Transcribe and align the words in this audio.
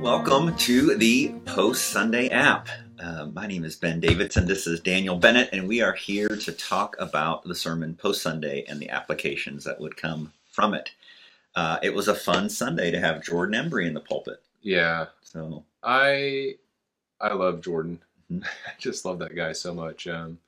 Welcome 0.00 0.56
to 0.56 0.96
the 0.96 1.28
Post 1.44 1.88
Sunday 1.90 2.28
app. 2.28 2.68
Uh, 2.98 3.26
my 3.32 3.46
name 3.46 3.64
is 3.64 3.76
Ben 3.76 4.00
Davidson. 4.00 4.46
This 4.46 4.66
is 4.66 4.80
Daniel 4.80 5.16
Bennett, 5.16 5.50
and 5.52 5.68
we 5.68 5.82
are 5.82 5.92
here 5.92 6.28
to 6.28 6.52
talk 6.52 6.96
about 6.98 7.44
the 7.44 7.54
sermon 7.54 7.94
Post 7.94 8.22
Sunday 8.22 8.64
and 8.66 8.80
the 8.80 8.88
applications 8.90 9.62
that 9.64 9.78
would 9.80 9.96
come 9.96 10.32
from 10.50 10.72
it. 10.74 10.90
Uh, 11.54 11.78
it 11.82 11.94
was 11.94 12.08
a 12.08 12.14
fun 12.14 12.48
Sunday 12.48 12.90
to 12.90 12.98
have 12.98 13.22
Jordan 13.22 13.54
Embree 13.70 13.86
in 13.86 13.94
the 13.94 14.00
pulpit. 14.00 14.42
Yeah, 14.62 15.06
So, 15.22 15.64
I 15.82 16.54
I 17.20 17.34
love 17.34 17.60
Jordan. 17.60 18.00
Mhm. 18.32 18.42
I 18.66 18.72
just 18.78 19.04
love 19.04 19.18
that 19.18 19.36
guy 19.36 19.52
so 19.52 19.74
much. 19.74 20.06
Um, 20.06 20.38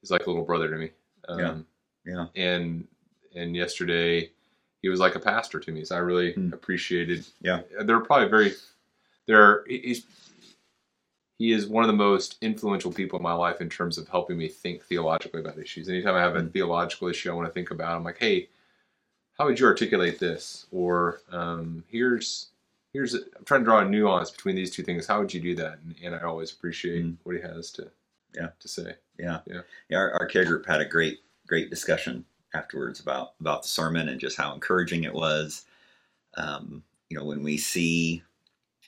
he's 0.00 0.10
like 0.10 0.26
a 0.26 0.30
little 0.30 0.44
brother 0.44 0.68
to 0.68 0.76
me. 0.76 0.90
Um, 1.28 1.66
Yeah. 2.04 2.26
And 2.34 2.86
and 3.34 3.54
yesterday 3.54 4.30
he 4.82 4.88
was 4.88 4.98
like 4.98 5.14
a 5.14 5.20
pastor 5.20 5.60
to 5.60 5.70
me. 5.72 5.84
So 5.84 5.94
I 5.94 5.98
really 5.98 6.32
Mm. 6.34 6.52
appreciated. 6.52 7.24
Yeah. 7.40 7.62
They're 7.84 8.00
probably 8.00 8.28
very. 8.28 8.54
They're 9.30 9.64
he's. 9.68 10.04
He 11.38 11.52
is 11.52 11.66
one 11.68 11.84
of 11.84 11.88
the 11.88 11.94
most 11.96 12.36
influential 12.42 12.92
people 12.92 13.18
in 13.18 13.22
my 13.22 13.32
life 13.32 13.60
in 13.62 13.70
terms 13.70 13.96
of 13.96 14.08
helping 14.08 14.36
me 14.36 14.48
think 14.48 14.82
theologically 14.82 15.40
about 15.40 15.56
issues. 15.58 15.88
Anytime 15.88 16.14
I 16.16 16.20
have 16.20 16.36
a 16.36 16.42
Mm. 16.42 16.52
theological 16.52 17.08
issue 17.08 17.30
I 17.30 17.34
want 17.34 17.48
to 17.48 17.52
think 17.54 17.70
about, 17.70 17.96
I'm 17.96 18.04
like, 18.04 18.18
hey, 18.18 18.50
how 19.38 19.46
would 19.46 19.58
you 19.58 19.66
articulate 19.66 20.18
this? 20.18 20.66
Or 20.72 21.20
um, 21.30 21.84
here's 21.88 22.50
here's 22.92 23.14
a, 23.14 23.18
I'm 23.38 23.44
trying 23.44 23.60
to 23.60 23.64
draw 23.64 23.78
a 23.80 23.84
nuance 23.84 24.30
between 24.32 24.56
these 24.56 24.72
two 24.72 24.82
things. 24.82 25.06
How 25.06 25.20
would 25.20 25.32
you 25.32 25.40
do 25.40 25.54
that? 25.54 25.78
And, 25.78 25.94
and 26.02 26.14
I 26.14 26.22
always 26.22 26.52
appreciate 26.52 27.04
Mm. 27.06 27.16
what 27.22 27.36
he 27.36 27.40
has 27.42 27.70
to 27.72 27.90
Yeah. 28.34 28.50
to 28.58 28.68
say. 28.68 28.96
yeah, 29.18 29.40
Yeah. 29.46 29.62
our, 29.96 30.12
our 30.20 30.26
care 30.26 30.44
group 30.44 30.66
had 30.66 30.80
a 30.80 30.84
great, 30.84 31.20
great 31.46 31.70
discussion 31.70 32.24
afterwards 32.52 32.98
about 33.00 33.34
about 33.40 33.62
the 33.62 33.68
sermon 33.68 34.08
and 34.10 34.20
just 34.20 34.36
how 34.36 34.52
encouraging 34.54 35.04
it 35.04 35.14
was. 35.14 35.64
Um, 36.34 36.82
you 37.08 37.16
know, 37.18 37.24
when 37.24 37.42
we 37.42 37.56
see 37.58 38.22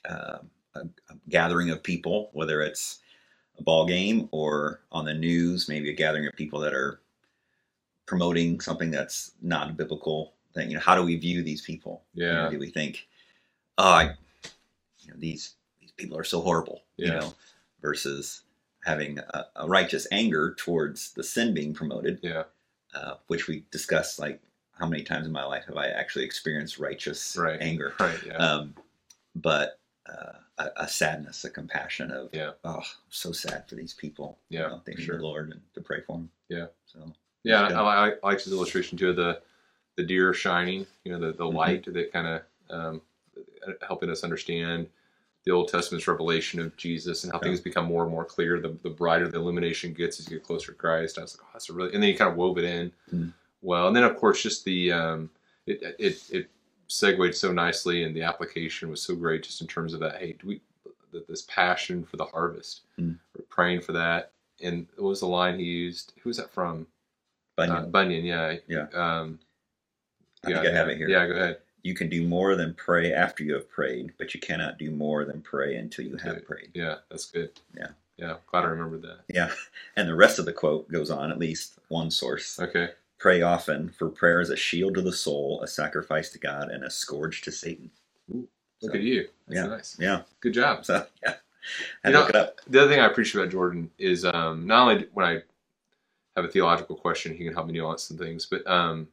uh, 0.09 0.39
a, 0.75 0.79
a 0.79 1.15
gathering 1.29 1.69
of 1.69 1.83
people, 1.83 2.29
whether 2.33 2.61
it's 2.61 2.99
a 3.59 3.63
ball 3.63 3.85
game 3.85 4.27
or 4.31 4.81
on 4.91 5.05
the 5.05 5.13
news, 5.13 5.69
maybe 5.69 5.89
a 5.89 5.93
gathering 5.95 6.27
of 6.27 6.33
people 6.35 6.59
that 6.59 6.73
are 6.73 7.01
promoting 8.05 8.59
something 8.59 8.91
that's 8.91 9.31
not 9.41 9.69
a 9.69 9.73
biblical 9.73 10.33
thing. 10.53 10.69
You 10.69 10.75
know, 10.75 10.81
how 10.81 10.95
do 10.95 11.03
we 11.03 11.15
view 11.15 11.43
these 11.43 11.61
people? 11.61 12.03
You 12.13 12.25
know, 12.25 12.43
Yeah. 12.43 12.49
do 12.49 12.59
we 12.59 12.69
think, 12.69 13.07
oh, 13.77 13.91
I, 13.91 14.03
you 14.99 15.11
know, 15.11 15.15
these 15.17 15.55
these 15.79 15.91
people 15.91 16.17
are 16.17 16.23
so 16.23 16.41
horrible, 16.41 16.83
you 16.97 17.07
Yeah. 17.07 17.19
know, 17.19 17.33
versus 17.81 18.43
having 18.83 19.19
a, 19.19 19.45
a 19.57 19.67
righteous 19.67 20.07
anger 20.11 20.53
towards 20.57 21.13
the 21.13 21.23
sin 21.23 21.53
being 21.53 21.73
promoted, 21.73 22.19
Yeah. 22.21 22.43
uh, 22.93 23.15
which 23.27 23.47
we 23.47 23.65
discussed. 23.71 24.19
Like, 24.19 24.41
how 24.77 24.87
many 24.87 25.03
times 25.03 25.25
in 25.27 25.31
my 25.31 25.45
life 25.45 25.65
have 25.67 25.77
I 25.77 25.87
actually 25.89 26.25
experienced 26.25 26.79
righteous 26.79 27.37
Right. 27.37 27.61
anger? 27.61 27.93
Right. 27.99 28.19
Yeah. 28.25 28.37
Um, 28.37 28.75
but 29.35 29.79
uh, 30.07 30.33
a, 30.57 30.69
a 30.77 30.87
sadness, 30.87 31.43
a 31.45 31.49
compassion 31.49 32.11
of, 32.11 32.29
Yeah. 32.33 32.51
oh, 32.63 32.77
I'm 32.77 32.83
so 33.09 33.31
sad 33.31 33.67
for 33.67 33.75
these 33.75 33.93
people. 33.93 34.37
you 34.49 34.59
Yeah, 34.59 34.67
know, 34.67 34.81
they 34.85 34.93
need 34.95 35.03
sure. 35.03 35.17
the 35.17 35.23
Lord 35.23 35.51
and 35.51 35.61
to 35.73 35.81
pray 35.81 36.01
for 36.01 36.17
them. 36.17 36.29
Yeah. 36.49 36.67
So 36.85 37.11
yeah. 37.43 37.67
I, 37.67 37.81
I, 37.81 38.09
I 38.09 38.13
like 38.23 38.41
his 38.41 38.51
illustration 38.53 38.97
too 38.97 39.09
of 39.11 39.15
the 39.15 39.41
the 39.95 40.03
deer 40.03 40.33
shining. 40.33 40.85
You 41.03 41.11
know, 41.13 41.19
the 41.19 41.33
the 41.33 41.45
Mhm. 41.45 41.53
light 41.53 41.85
that 41.93 42.11
kind 42.11 42.27
of 42.27 42.41
um, 42.69 43.01
helping 43.87 44.09
us 44.09 44.23
understand 44.23 44.87
the 45.45 45.51
Old 45.51 45.67
Testament's 45.67 46.07
revelation 46.07 46.59
of 46.59 46.75
Jesus 46.77 47.23
and 47.23 47.31
how 47.33 47.39
Yeah. 47.39 47.43
things 47.49 47.61
become 47.61 47.85
more 47.85 48.03
and 48.03 48.11
more 48.11 48.25
clear. 48.25 48.59
The, 48.59 48.69
the 48.81 48.89
brighter 48.89 49.27
the 49.27 49.37
illumination 49.37 49.93
gets 49.93 50.19
as 50.19 50.29
you 50.29 50.37
get 50.37 50.45
closer 50.45 50.71
to 50.71 50.77
Christ. 50.77 51.17
I 51.17 51.21
was 51.21 51.37
like, 51.37 51.45
oh, 51.45 51.49
that's 51.53 51.69
a 51.69 51.73
really, 51.73 51.93
and 51.93 52.01
then 52.01 52.09
you 52.09 52.17
kind 52.17 52.31
of 52.31 52.37
wove 52.37 52.57
it 52.57 52.63
in 52.65 52.91
Mm. 53.13 53.33
well. 53.61 53.87
And 53.87 53.95
then 53.95 54.03
of 54.03 54.15
course, 54.17 54.41
just 54.41 54.65
the 54.65 54.91
um, 54.91 55.29
it 55.65 55.81
it 55.99 56.23
it 56.31 56.49
segued 56.97 57.35
so 57.35 57.51
nicely, 57.51 58.03
and 58.03 58.15
the 58.15 58.21
application 58.23 58.89
was 58.89 59.01
so 59.01 59.15
great, 59.15 59.43
just 59.43 59.61
in 59.61 59.67
terms 59.67 59.93
of 59.93 59.99
that. 60.01 60.17
Hey, 60.17 60.33
do 60.39 60.47
we 60.47 60.61
that 61.11 61.27
this 61.27 61.43
passion 61.43 62.03
for 62.03 62.17
the 62.17 62.25
harvest? 62.25 62.81
Mm. 62.99 63.19
We're 63.37 63.45
praying 63.49 63.81
for 63.81 63.91
that. 63.91 64.31
And 64.63 64.87
what 64.97 65.09
was 65.09 65.19
the 65.19 65.27
line 65.27 65.59
he 65.59 65.65
used? 65.65 66.13
Who 66.23 66.29
was 66.29 66.37
that 66.37 66.51
from? 66.51 66.87
Bunyan, 67.55 67.75
Uh, 67.77 67.85
Bunyan, 67.85 68.25
yeah. 68.25 68.55
Yeah. 68.67 68.87
Um, 68.93 69.39
I 70.43 70.47
think 70.47 70.57
I 70.65 70.71
have 70.71 70.89
it 70.89 70.97
here. 70.97 71.07
Yeah, 71.07 71.27
go 71.27 71.33
ahead. 71.33 71.57
you 71.83 71.93
can 71.93 72.09
do 72.09 72.25
more 72.25 72.55
than 72.55 72.73
pray 72.73 73.13
after 73.13 73.43
you 73.43 73.53
have 73.53 73.69
prayed, 73.69 74.13
but 74.17 74.33
you 74.33 74.39
cannot 74.39 74.79
do 74.79 74.89
more 74.89 75.23
than 75.25 75.41
pray 75.41 75.75
until 75.75 76.05
you 76.05 76.15
have 76.17 76.37
Okay. 76.37 76.41
prayed. 76.45 76.71
Yeah, 76.73 76.95
that's 77.09 77.25
good. 77.29 77.51
Yeah. 77.77 77.89
Yeah, 78.17 78.37
glad 78.47 78.63
I 78.63 78.67
remembered 78.69 79.01
that. 79.03 79.19
Yeah. 79.27 79.51
And 79.95 80.07
the 80.07 80.15
rest 80.15 80.39
of 80.39 80.45
the 80.45 80.53
quote 80.53 80.89
goes 80.91 81.11
on, 81.11 81.29
at 81.31 81.37
least 81.39 81.77
one 81.89 82.09
source. 82.09 82.59
Okay. 82.59 82.89
Pray 83.23 83.41
often, 83.41 83.87
for 83.87 84.09
prayer 84.09 84.41
is 84.41 84.49
a 84.49 84.55
shield 84.57 84.95
to 84.95 85.01
the 85.01 85.13
soul, 85.13 85.61
a 85.61 85.67
sacrifice 85.67 86.29
to 86.31 86.37
God, 86.37 86.69
and 86.71 86.83
a 86.83 86.89
scourge 86.89 87.39
to 87.43 87.53
Satan. 87.53 87.89
Look 88.27 88.49
So, 88.81 88.89
at 88.95 88.99
you. 88.99 89.29
That's 89.47 89.61
yeah. 89.61 89.65
nice. 89.67 89.97
Yeah. 89.97 90.21
Good 90.41 90.53
job. 90.53 90.83
So, 90.83 91.07
yeah. 91.23 91.29
You 91.29 91.35
And 92.03 92.13
know- 92.13 92.19
look 92.19 92.31
it 92.31 92.35
up. 92.35 92.59
The 92.67 92.81
other 92.81 92.89
thing 92.91 92.99
I 92.99 93.05
appreciate 93.05 93.39
about 93.41 93.53
Jordan 93.53 93.89
is 93.97 94.25
um, 94.25 94.67
not 94.67 94.81
only 94.89 95.07
when 95.13 95.25
I 95.25 95.41
have 96.35 96.43
a 96.43 96.49
theological 96.49 96.97
question, 96.97 97.33
he 97.33 97.45
can 97.45 97.53
help 97.53 97.65
me 97.67 97.71
nuance 97.71 98.03
some 98.03 98.17
things, 98.17 98.45
but 98.45 98.67
um, 98.67 99.07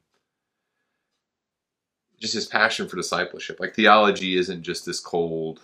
just 2.18 2.34
his 2.34 2.46
passion 2.46 2.88
for 2.88 2.96
discipleship. 2.96 3.60
Like 3.60 3.76
theology 3.76 4.36
isn't 4.36 4.62
just 4.64 4.84
this 4.84 4.98
cold 4.98 5.60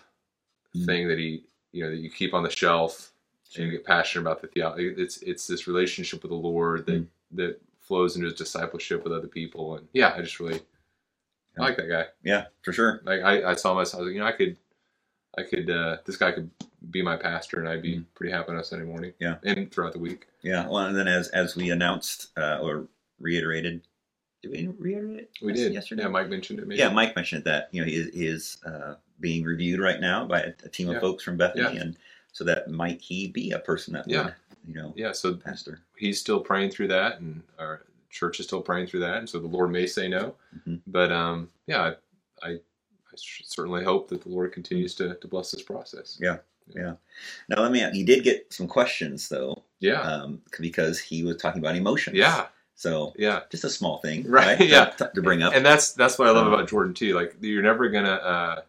Mm. 0.76 0.86
thing 0.86 1.08
that 1.08 1.18
he, 1.18 1.42
you 1.72 1.82
know, 1.82 1.90
that 1.90 1.96
you 1.96 2.10
keep 2.10 2.32
on 2.32 2.44
the 2.44 2.50
shelf 2.50 3.10
and 3.56 3.64
you 3.64 3.72
get 3.72 3.84
passionate 3.84 4.22
about 4.22 4.40
the 4.40 4.46
theology. 4.46 4.94
It's 4.96 5.16
it's 5.22 5.48
this 5.48 5.66
relationship 5.66 6.22
with 6.22 6.30
the 6.30 6.36
Lord 6.36 6.86
that 6.86 7.02
Mm. 7.02 7.06
that 7.32 7.60
flows 7.86 8.16
into 8.16 8.26
his 8.28 8.34
discipleship 8.38 9.04
with 9.04 9.12
other 9.12 9.28
people. 9.28 9.76
And 9.76 9.88
yeah, 9.92 10.12
I 10.16 10.20
just 10.22 10.40
really 10.40 10.60
I 11.58 11.62
like 11.62 11.76
that 11.76 11.88
guy. 11.88 12.06
Yeah, 12.22 12.46
for 12.62 12.72
sure. 12.72 13.00
Like 13.04 13.22
I, 13.22 13.50
I 13.50 13.54
saw 13.54 13.74
myself, 13.74 14.00
I 14.00 14.04
was 14.04 14.08
like, 14.08 14.14
you 14.14 14.20
know, 14.20 14.26
I 14.26 14.32
could, 14.32 14.56
I 15.38 15.42
could, 15.42 15.70
uh, 15.70 15.96
this 16.04 16.16
guy 16.16 16.32
could 16.32 16.50
be 16.90 17.02
my 17.02 17.16
pastor, 17.16 17.58
and 17.60 17.68
I'd 17.68 17.82
be 17.82 17.96
Mm. 17.96 18.04
pretty 18.14 18.32
happy 18.32 18.50
on 18.52 18.58
a 18.58 18.64
Sunday 18.64 18.84
morning. 18.84 19.12
Yeah. 19.18 19.36
and 19.44 19.70
throughout 19.72 19.92
the 19.92 19.98
week. 19.98 20.26
Yeah. 20.42 20.66
Well, 20.68 20.86
and 20.86 20.96
then 20.96 21.08
as 21.08 21.28
as 21.28 21.56
we 21.56 21.70
announced 21.70 22.28
uh, 22.36 22.58
or 22.62 22.88
reiterated, 23.20 23.82
did 24.42 24.50
we 24.52 24.68
reiterate 24.78 25.18
it? 25.20 25.30
We 25.42 25.52
did 25.52 25.72
yesterday. 25.72 26.02
Yeah, 26.02 26.08
Mike 26.08 26.28
mentioned 26.28 26.58
it. 26.58 26.68
Maybe. 26.68 26.78
Yeah, 26.78 26.90
Mike 26.90 27.16
mentioned 27.16 27.44
that 27.44 27.68
you 27.72 27.80
know 27.80 27.86
he 27.86 27.94
is, 27.96 28.14
he 28.14 28.26
is 28.26 28.58
uh, 28.66 28.94
being 29.20 29.44
reviewed 29.44 29.80
right 29.80 30.00
now 30.00 30.26
by 30.26 30.40
a, 30.42 30.52
a 30.64 30.68
team 30.68 30.88
of 30.88 30.94
Yeah. 30.94 31.00
folks 31.00 31.24
from 31.24 31.36
Bethany, 31.38 31.74
Yeah. 31.76 31.80
and 31.80 31.96
so 32.32 32.44
that 32.44 32.68
might 32.70 33.00
he 33.00 33.28
be 33.28 33.50
a 33.52 33.58
person 33.58 33.94
that 33.94 34.06
Yeah. 34.08 34.24
would 34.24 34.34
you 34.66 34.74
know 34.74 34.92
Yeah. 34.96 35.12
So 35.12 35.34
pastor. 35.34 35.80
he's 35.96 36.20
still 36.20 36.40
praying 36.40 36.70
through 36.70 36.88
that, 36.88 37.20
and 37.20 37.42
our 37.58 37.82
church 38.10 38.40
is 38.40 38.46
still 38.46 38.62
praying 38.62 38.86
through 38.88 39.00
that, 39.00 39.18
and 39.18 39.28
so 39.28 39.38
the 39.38 39.46
Lord 39.46 39.70
may 39.70 39.86
say 39.86 40.08
no, 40.08 40.34
Mhm. 40.66 40.80
but 40.86 41.12
um, 41.12 41.48
yeah, 41.66 41.82
I, 42.42 42.48
I, 42.48 42.50
I 42.52 43.14
certainly 43.16 43.84
hope 43.84 44.08
that 44.08 44.22
the 44.22 44.28
Lord 44.28 44.52
continues 44.52 44.94
to, 44.96 45.14
to 45.16 45.28
bless 45.28 45.50
this 45.50 45.62
process. 45.62 46.18
Yeah. 46.20 46.38
Yeah. 46.74 46.94
Now 47.48 47.62
let 47.62 47.70
me. 47.70 47.88
He 47.92 48.02
did 48.04 48.24
get 48.24 48.52
some 48.52 48.66
questions 48.66 49.28
though, 49.28 49.62
Yeah. 49.78 50.00
um, 50.00 50.42
because 50.58 50.98
he 50.98 51.22
was 51.22 51.36
talking 51.36 51.60
about 51.60 51.76
emotions. 51.76 52.16
yeah. 52.16 52.46
So 52.74 53.12
Yeah. 53.16 53.42
just 53.50 53.64
a 53.64 53.70
small 53.70 53.98
thing, 53.98 54.28
Right, 54.28 54.58
right? 54.58 54.68
yeah. 54.68 54.86
To, 54.86 55.10
to 55.14 55.22
bring 55.22 55.42
up. 55.42 55.54
And 55.54 55.64
that's 55.64 55.92
that's 55.92 56.18
what 56.18 56.26
I 56.28 56.32
love 56.32 56.46
Um, 56.48 56.52
about 56.52 56.68
Jordan 56.68 56.92
too. 56.92 57.14
Like 57.14 57.36
you're 57.40 57.62
never 57.62 57.88
gonna 57.88 58.10
uh, 58.10 58.62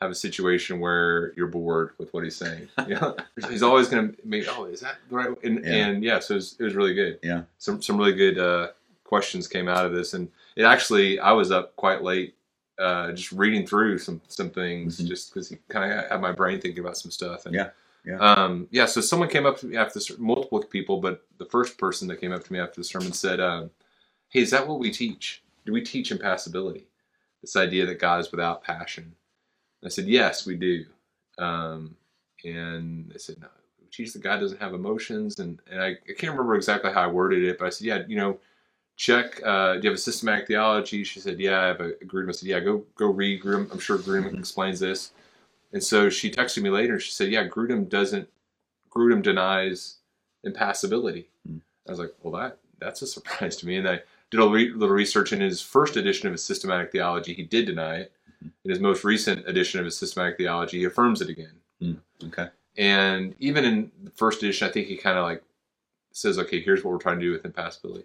have 0.00 0.10
a 0.10 0.14
situation 0.14 0.78
where 0.78 1.32
you're 1.36 1.46
bored 1.46 1.90
with 1.98 2.12
what 2.12 2.24
he's 2.24 2.36
saying. 2.36 2.68
Know? 2.88 3.16
he's 3.48 3.62
always 3.62 3.88
gonna 3.88 4.12
make. 4.24 4.44
Oh, 4.48 4.64
is 4.64 4.80
that 4.80 4.96
the 5.08 5.16
right? 5.16 5.30
way?" 5.30 5.36
And 5.44 5.64
Yeah. 5.64 5.72
and 5.88 6.04
yeah, 6.04 6.18
so 6.18 6.34
it 6.34 6.36
was, 6.36 6.56
it 6.58 6.64
was 6.64 6.74
really 6.74 6.94
good. 6.94 7.18
Yeah. 7.22 7.42
Some 7.58 7.80
some 7.82 7.96
really 7.98 8.12
good 8.14 8.38
uh, 8.38 8.68
questions 9.04 9.48
came 9.48 9.68
out 9.68 9.86
of 9.86 9.92
this, 9.92 10.14
and 10.14 10.28
it 10.56 10.64
actually 10.64 11.18
I 11.18 11.32
was 11.32 11.50
up 11.50 11.74
quite 11.76 12.02
late. 12.02 12.34
Uh, 12.78 13.10
just 13.12 13.32
reading 13.32 13.66
through 13.66 13.96
some 13.98 14.20
some 14.28 14.50
things, 14.50 15.00
Mhm. 15.00 15.06
just 15.08 15.32
because 15.32 15.48
he 15.48 15.56
kind 15.70 15.90
of 15.90 16.10
had 16.10 16.20
my 16.20 16.32
brain 16.32 16.60
thinking 16.60 16.80
about 16.84 16.98
some 16.98 17.10
stuff. 17.10 17.46
And, 17.46 17.54
Yeah, 17.54 17.70
yeah. 18.04 18.18
Um, 18.18 18.68
yeah. 18.70 18.84
So 18.84 19.00
someone 19.00 19.30
came 19.30 19.46
up 19.46 19.56
to 19.60 19.66
me 19.66 19.76
after 19.78 19.94
this, 19.94 20.18
multiple 20.18 20.62
people, 20.62 21.00
but 21.00 21.24
the 21.38 21.46
first 21.46 21.78
person 21.78 22.06
that 22.08 22.20
came 22.20 22.32
up 22.32 22.44
to 22.44 22.52
me 22.52 22.58
after 22.58 22.78
the 22.78 22.84
sermon 22.84 23.12
said, 23.14 23.40
um, 23.40 23.70
"Hey, 24.28 24.40
is 24.40 24.50
that 24.50 24.68
what 24.68 24.78
we 24.78 24.90
teach? 24.90 25.42
Do 25.64 25.72
we 25.72 25.80
teach 25.80 26.10
impassibility? 26.12 26.86
This 27.40 27.56
idea 27.56 27.86
that 27.86 27.98
God 27.98 28.20
is 28.20 28.30
without 28.30 28.62
passion?" 28.62 29.14
I 29.86 29.90
said, 29.90 30.06
"Yes, 30.06 30.46
we 30.46 30.56
do." 30.56 30.84
Um, 31.38 31.96
and 32.44 33.10
they 33.10 33.18
said, 33.18 33.40
"No, 33.40 33.48
teach 33.92 34.12
that 34.14 34.22
God 34.22 34.40
doesn't 34.40 34.60
have 34.60 34.74
emotions." 34.74 35.38
And 35.38 35.60
and 35.70 35.82
I, 35.82 35.88
I 35.90 36.12
can't 36.18 36.32
remember 36.32 36.54
exactly 36.56 36.92
how 36.92 37.02
I 37.02 37.06
worded 37.08 37.44
it, 37.44 37.58
but 37.58 37.66
I 37.66 37.70
said, 37.70 37.86
"Yeah, 37.86 38.02
you 38.08 38.16
know." 38.16 38.38
Check. 38.98 39.42
Uh, 39.44 39.74
do 39.74 39.80
you 39.82 39.90
have 39.90 39.98
a 39.98 40.00
systematic 40.00 40.46
theology? 40.48 41.04
She 41.04 41.20
said, 41.20 41.38
"Yeah, 41.38 41.60
I 41.60 41.66
have 41.66 41.80
a 41.80 41.90
Grudem." 42.06 42.30
I 42.30 42.32
said, 42.32 42.48
"Yeah, 42.48 42.60
go 42.60 42.84
go 42.94 43.08
read 43.10 43.42
Grudem. 43.42 43.70
I'm 43.70 43.78
sure 43.78 43.98
Grudem 43.98 44.30
Mhm. 44.32 44.38
explains 44.38 44.80
this." 44.80 45.12
And 45.72 45.84
so 45.84 46.08
she 46.08 46.30
texted 46.30 46.62
me 46.62 46.70
later. 46.70 46.98
She 46.98 47.10
said, 47.12 47.30
"Yeah, 47.30 47.46
Grudem 47.46 47.90
doesn't. 47.90 48.26
Grudem 48.90 49.22
denies 49.22 49.96
impassibility." 50.44 51.28
Hmm. 51.46 51.58
I 51.86 51.90
was 51.90 51.98
like, 51.98 52.14
"Well, 52.22 52.40
that 52.40 52.58
that's 52.78 53.02
a 53.02 53.06
surprise 53.06 53.56
to 53.58 53.66
me." 53.66 53.76
And 53.76 53.86
I 53.88 54.00
did 54.30 54.40
a 54.40 54.48
re- 54.48 54.72
little 54.72 54.94
research 54.94 55.32
in 55.34 55.40
his 55.42 55.60
first 55.60 55.96
edition 55.96 56.26
of 56.28 56.32
his 56.32 56.42
systematic 56.44 56.90
theology. 56.90 57.34
He 57.34 57.42
did 57.42 57.66
deny 57.66 57.96
it. 57.96 58.12
In 58.42 58.70
his 58.70 58.80
most 58.80 59.04
recent 59.04 59.46
edition 59.48 59.78
of 59.80 59.84
his 59.86 59.96
systematic 59.96 60.36
theology, 60.36 60.78
he 60.78 60.84
affirms 60.84 61.20
it 61.20 61.28
again. 61.28 62.00
okay. 62.24 62.48
And 62.78 63.34
even 63.38 63.64
in 63.64 63.90
the 64.04 64.10
first 64.10 64.42
edition, 64.42 64.68
I 64.68 64.72
think 64.72 64.86
he 64.86 64.96
kind 64.96 65.16
of 65.18 65.24
like 65.24 65.42
says, 66.12 66.38
"Okay, 66.38 66.60
here's 66.60 66.84
what 66.84 66.92
we're 66.92 66.98
trying 66.98 67.18
to 67.18 67.24
do 67.24 67.32
with 67.32 67.44
impassibility." 67.44 68.04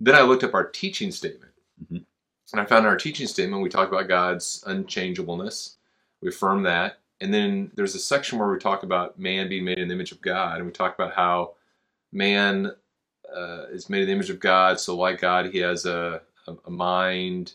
Then 0.00 0.14
I 0.14 0.22
looked 0.22 0.44
up 0.44 0.54
our 0.54 0.66
teaching 0.68 1.10
statement, 1.10 1.52
Mhm. 1.84 2.04
and 2.52 2.60
I 2.60 2.64
found 2.64 2.84
in 2.86 2.90
our 2.90 2.96
teaching 2.98 3.26
statement 3.26 3.62
we 3.62 3.68
talk 3.68 3.88
about 3.88 4.08
God's 4.08 4.62
unchangeableness. 4.66 5.76
We 6.20 6.28
affirm 6.28 6.62
that. 6.64 7.00
and 7.22 7.32
then 7.32 7.70
there's 7.74 7.94
a 7.94 7.98
section 7.98 8.38
where 8.38 8.48
we 8.50 8.58
talk 8.58 8.82
about 8.82 9.18
man 9.18 9.48
being 9.48 9.64
made 9.64 9.78
in 9.78 9.88
the 9.88 9.94
image 9.94 10.12
of 10.12 10.20
God, 10.20 10.58
and 10.58 10.66
we 10.66 10.70
talk 10.70 10.94
about 10.94 11.14
how 11.14 11.54
man 12.12 12.72
uh, 13.34 13.64
is 13.70 13.88
made 13.88 14.02
in 14.02 14.06
the 14.08 14.12
image 14.12 14.28
of 14.28 14.38
God. 14.38 14.78
So, 14.78 14.94
like 14.96 15.18
God, 15.20 15.46
he 15.46 15.58
has 15.60 15.86
a 15.86 16.20
a, 16.46 16.54
a 16.66 16.70
mind, 16.70 17.54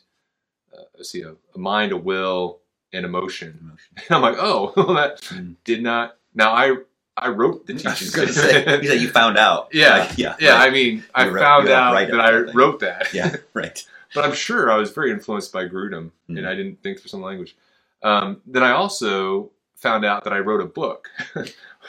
uh, 0.77 1.03
see, 1.03 1.21
a, 1.21 1.35
a 1.56 1.57
mind, 1.59 1.91
a 1.91 1.97
will, 1.97 2.59
and 2.94 3.06
emotion. 3.06 3.57
Emotion. 3.62 3.88
And 3.97 4.06
I'm 4.15 4.21
like, 4.21 4.35
oh, 4.38 4.73
well, 4.77 4.94
that 4.95 5.21
Mm. 5.21 5.56
did 5.63 5.81
not. 5.83 6.18
Now 6.33 6.51
I 6.53 6.75
I 7.18 7.27
wrote 7.29 7.68
the 7.68 7.73
teaching 7.75 7.89
was 7.91 8.12
going 8.15 8.27
to 8.29 8.33
say, 8.33 8.81
you 8.81 8.88
said 8.88 9.01
you 9.01 9.09
found 9.09 9.38
out. 9.38 9.69
Yeah. 9.73 9.97
Like, 10.07 10.18
yeah. 10.18 10.35
yeah, 10.39 10.53
right. 10.56 10.68
I 10.68 10.69
mean, 10.71 11.03
I 11.13 11.27
wrote- 11.27 11.41
found 11.41 11.69
out 11.69 11.94
write 11.94 12.09
that 12.12 12.19
I 12.21 12.31
wrote 12.53 12.79
that. 12.79 13.13
yeah, 13.13 13.35
right. 13.53 13.85
but 14.15 14.23
I'm 14.25 14.33
sure 14.33 14.71
I 14.71 14.77
was 14.77 14.91
very 14.91 15.12
influenced 15.12 15.51
by 15.51 15.65
Grudem, 15.68 16.12
Mm. 16.29 16.38
and 16.39 16.47
I 16.47 16.56
didn't 16.56 16.81
think 16.81 17.00
through 17.00 17.09
some 17.09 17.21
language. 17.21 17.56
Um, 18.03 18.41
then 18.47 18.63
I 18.63 18.71
also 18.71 19.51
found 19.75 20.06
out 20.06 20.23
that 20.23 20.33
I 20.33 20.39
wrote 20.39 20.62
a 20.62 20.65
book. 20.65 21.09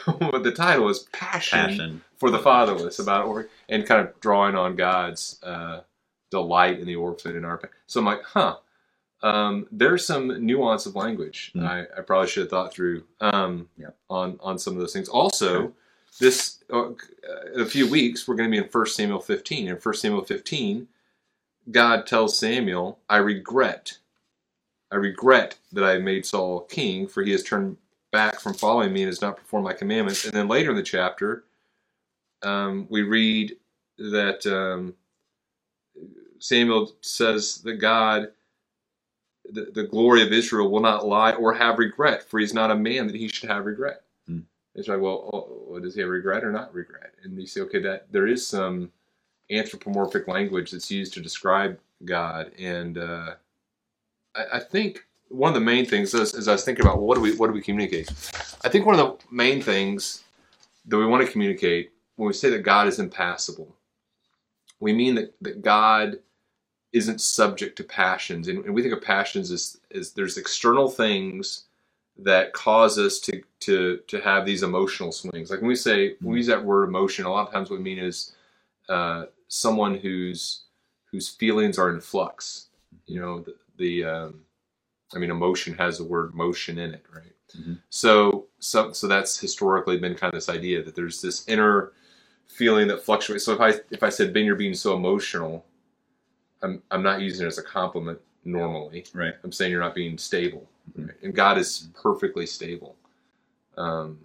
the 0.06 0.52
title 0.56 0.88
is 0.88 1.00
Passion, 1.12 1.58
Passion. 1.58 2.02
for 2.18 2.30
the 2.30 2.38
Fatherless, 2.38 2.98
about 2.98 3.26
or 3.26 3.48
and 3.68 3.86
kind 3.86 4.00
of 4.06 4.18
drawing 4.20 4.54
on 4.56 4.76
God's 4.76 5.38
uh, 5.42 5.80
delight 6.30 6.80
in 6.80 6.86
the 6.86 6.96
orphan 6.96 7.36
and 7.36 7.46
our. 7.46 7.60
So 7.86 8.00
I'm 8.00 8.06
like, 8.06 8.22
huh. 8.24 8.56
Um, 9.22 9.66
there's 9.70 10.04
some 10.06 10.44
nuance 10.44 10.86
of 10.86 10.96
language 10.96 11.52
Mm. 11.54 11.66
I, 11.66 11.80
I 11.98 12.02
probably 12.02 12.28
should 12.28 12.42
have 12.44 12.50
thought 12.50 12.74
through 12.74 13.04
um, 13.20 13.68
Yep. 13.78 13.96
on 14.10 14.38
on 14.42 14.58
some 14.58 14.74
of 14.74 14.80
those 14.80 14.92
things. 14.92 15.08
Also, 15.08 15.48
Sure. 15.52 15.72
this 16.20 16.64
uh, 16.72 16.90
in 17.54 17.60
a 17.60 17.66
few 17.66 17.88
weeks 17.88 18.26
we're 18.26 18.34
going 18.34 18.50
to 18.50 18.56
be 18.56 18.62
in 18.64 18.68
1 18.70 18.86
Samuel 18.86 19.20
15. 19.20 19.68
In 19.68 19.76
1 19.76 19.94
Samuel 19.94 20.24
15, 20.24 20.88
God 21.70 22.06
tells 22.06 22.36
Samuel, 22.38 22.98
"I 23.08 23.18
regret, 23.18 23.98
I 24.90 24.96
regret 24.96 25.58
that 25.72 25.84
I 25.84 25.98
made 25.98 26.26
Saul 26.26 26.60
king, 26.62 27.06
for 27.06 27.22
he 27.22 27.30
has 27.32 27.42
turned 27.44 27.76
back 28.10 28.40
from 28.40 28.54
following 28.54 28.92
me 28.92 29.02
and 29.02 29.08
has 29.08 29.20
not 29.22 29.36
performed 29.36 29.64
my 29.64 29.72
commandments." 29.72 30.24
And 30.24 30.34
then 30.34 30.48
later 30.48 30.70
in 30.70 30.76
the 30.76 30.82
chapter, 30.82 31.44
um, 32.42 32.86
we 32.90 33.02
read 33.02 33.56
that 33.98 34.44
um, 34.46 34.94
Samuel 36.40 36.92
says 37.02 37.58
that 37.58 37.74
God, 37.74 38.32
the, 39.50 39.70
the 39.72 39.84
glory 39.84 40.22
of 40.22 40.32
Israel, 40.32 40.70
will 40.70 40.80
not 40.80 41.06
lie 41.06 41.32
or 41.32 41.54
have 41.54 41.78
regret, 41.78 42.22
for 42.22 42.38
he's 42.38 42.54
not 42.54 42.70
a 42.70 42.76
man 42.76 43.06
that 43.06 43.16
he 43.16 43.28
should 43.28 43.50
have 43.50 43.66
regret. 43.66 44.02
Hmm. 44.26 44.40
It's 44.74 44.88
like, 44.88 45.00
well, 45.00 45.30
oh, 45.32 45.78
does 45.78 45.94
he 45.94 46.00
have 46.00 46.10
regret 46.10 46.44
or 46.44 46.52
not 46.52 46.74
regret? 46.74 47.14
And 47.22 47.38
you 47.38 47.46
say, 47.46 47.60
okay, 47.62 47.80
that 47.80 48.10
there 48.12 48.26
is 48.26 48.46
some 48.46 48.90
anthropomorphic 49.50 50.28
language 50.28 50.70
that's 50.70 50.90
used 50.90 51.14
to 51.14 51.20
describe 51.20 51.78
God, 52.04 52.52
and 52.58 52.98
uh, 52.98 53.34
I, 54.34 54.44
I 54.54 54.60
think 54.60 55.04
one 55.28 55.48
of 55.48 55.54
the 55.54 55.60
main 55.60 55.86
things 55.86 56.14
is, 56.14 56.34
as 56.34 56.48
I 56.48 56.52
was 56.52 56.64
thinking 56.64 56.84
about 56.84 57.00
what 57.00 57.14
do 57.14 57.20
we 57.20 57.34
what 57.36 57.46
do 57.46 57.52
we 57.52 57.62
communicate? 57.62 58.10
I 58.64 58.68
think 58.68 58.86
one 58.86 58.98
of 58.98 59.18
the 59.18 59.34
main 59.34 59.62
things 59.62 60.24
that 60.86 60.98
we 60.98 61.06
want 61.06 61.24
to 61.24 61.30
communicate 61.30 61.90
when 62.16 62.26
we 62.26 62.32
say 62.32 62.50
that 62.50 62.62
God 62.62 62.86
is 62.86 62.98
impassible, 62.98 63.74
we 64.80 64.92
mean 64.92 65.14
that, 65.14 65.34
that 65.40 65.62
God 65.62 66.18
isn't 66.92 67.20
subject 67.20 67.76
to 67.76 67.84
passions. 67.84 68.48
And, 68.48 68.64
and 68.64 68.74
we 68.74 68.82
think 68.82 68.94
of 68.94 69.02
passions 69.02 69.50
as, 69.50 69.78
as 69.94 70.12
there's 70.12 70.36
external 70.36 70.88
things 70.88 71.64
that 72.18 72.52
cause 72.52 72.98
us 72.98 73.18
to, 73.20 73.42
to, 73.60 74.00
to 74.08 74.20
have 74.20 74.44
these 74.44 74.62
emotional 74.62 75.12
swings. 75.12 75.50
Like 75.50 75.60
when 75.60 75.68
we 75.68 75.76
say, 75.76 76.16
when 76.20 76.32
we 76.32 76.38
use 76.38 76.46
that 76.48 76.64
word 76.64 76.84
emotion, 76.84 77.24
a 77.24 77.30
lot 77.30 77.46
of 77.46 77.52
times 77.52 77.70
what 77.70 77.78
we 77.78 77.84
mean 77.84 77.98
is 77.98 78.34
uh, 78.88 79.24
someone 79.48 79.96
whose, 79.96 80.64
whose 81.10 81.28
feelings 81.28 81.78
are 81.78 81.90
in 81.90 82.00
flux. 82.00 82.66
You 83.06 83.20
know, 83.20 83.40
the, 83.40 83.54
the 83.78 84.04
um, 84.04 84.40
I 85.14 85.18
mean, 85.18 85.30
emotion 85.30 85.74
has 85.74 85.98
the 85.98 86.04
word 86.04 86.34
motion 86.34 86.78
in 86.78 86.94
it, 86.94 87.04
right? 87.14 87.32
Mhm. 87.56 87.78
So, 87.90 88.46
so, 88.58 88.92
so 88.92 89.06
that's 89.06 89.38
historically 89.38 89.98
been 89.98 90.14
kind 90.14 90.32
of 90.32 90.36
this 90.36 90.48
idea 90.48 90.82
that 90.82 90.94
there's 90.94 91.20
this 91.20 91.46
inner 91.48 91.92
feeling 92.46 92.88
that 92.88 93.02
fluctuates. 93.02 93.44
So 93.44 93.52
if 93.52 93.60
I 93.60 93.80
if 93.90 94.02
I 94.02 94.08
said 94.08 94.32
Ben, 94.32 94.44
you're 94.44 94.56
being 94.56 94.74
so 94.74 94.94
emotional, 94.96 95.64
I'm 96.62 96.82
I'm 96.90 97.02
not 97.02 97.20
using 97.20 97.44
it 97.46 97.48
as 97.48 97.58
a 97.58 97.62
compliment 97.62 98.20
normally. 98.44 99.04
Right. 99.14 99.34
I'm 99.44 99.52
saying 99.52 99.70
you're 99.72 99.80
not 99.80 99.94
being 99.94 100.18
stable, 100.18 100.68
Mhm. 100.98 101.08
right? 101.08 101.16
and 101.22 101.34
God 101.34 101.58
is 101.58 101.88
perfectly 101.94 102.46
stable. 102.46 102.96
Um, 103.76 104.20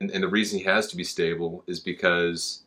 and 0.00 0.10
and 0.10 0.22
the 0.22 0.28
reason 0.28 0.58
He 0.58 0.64
has 0.66 0.88
to 0.88 0.96
be 0.96 1.04
stable 1.04 1.64
is 1.66 1.80
because 1.80 2.64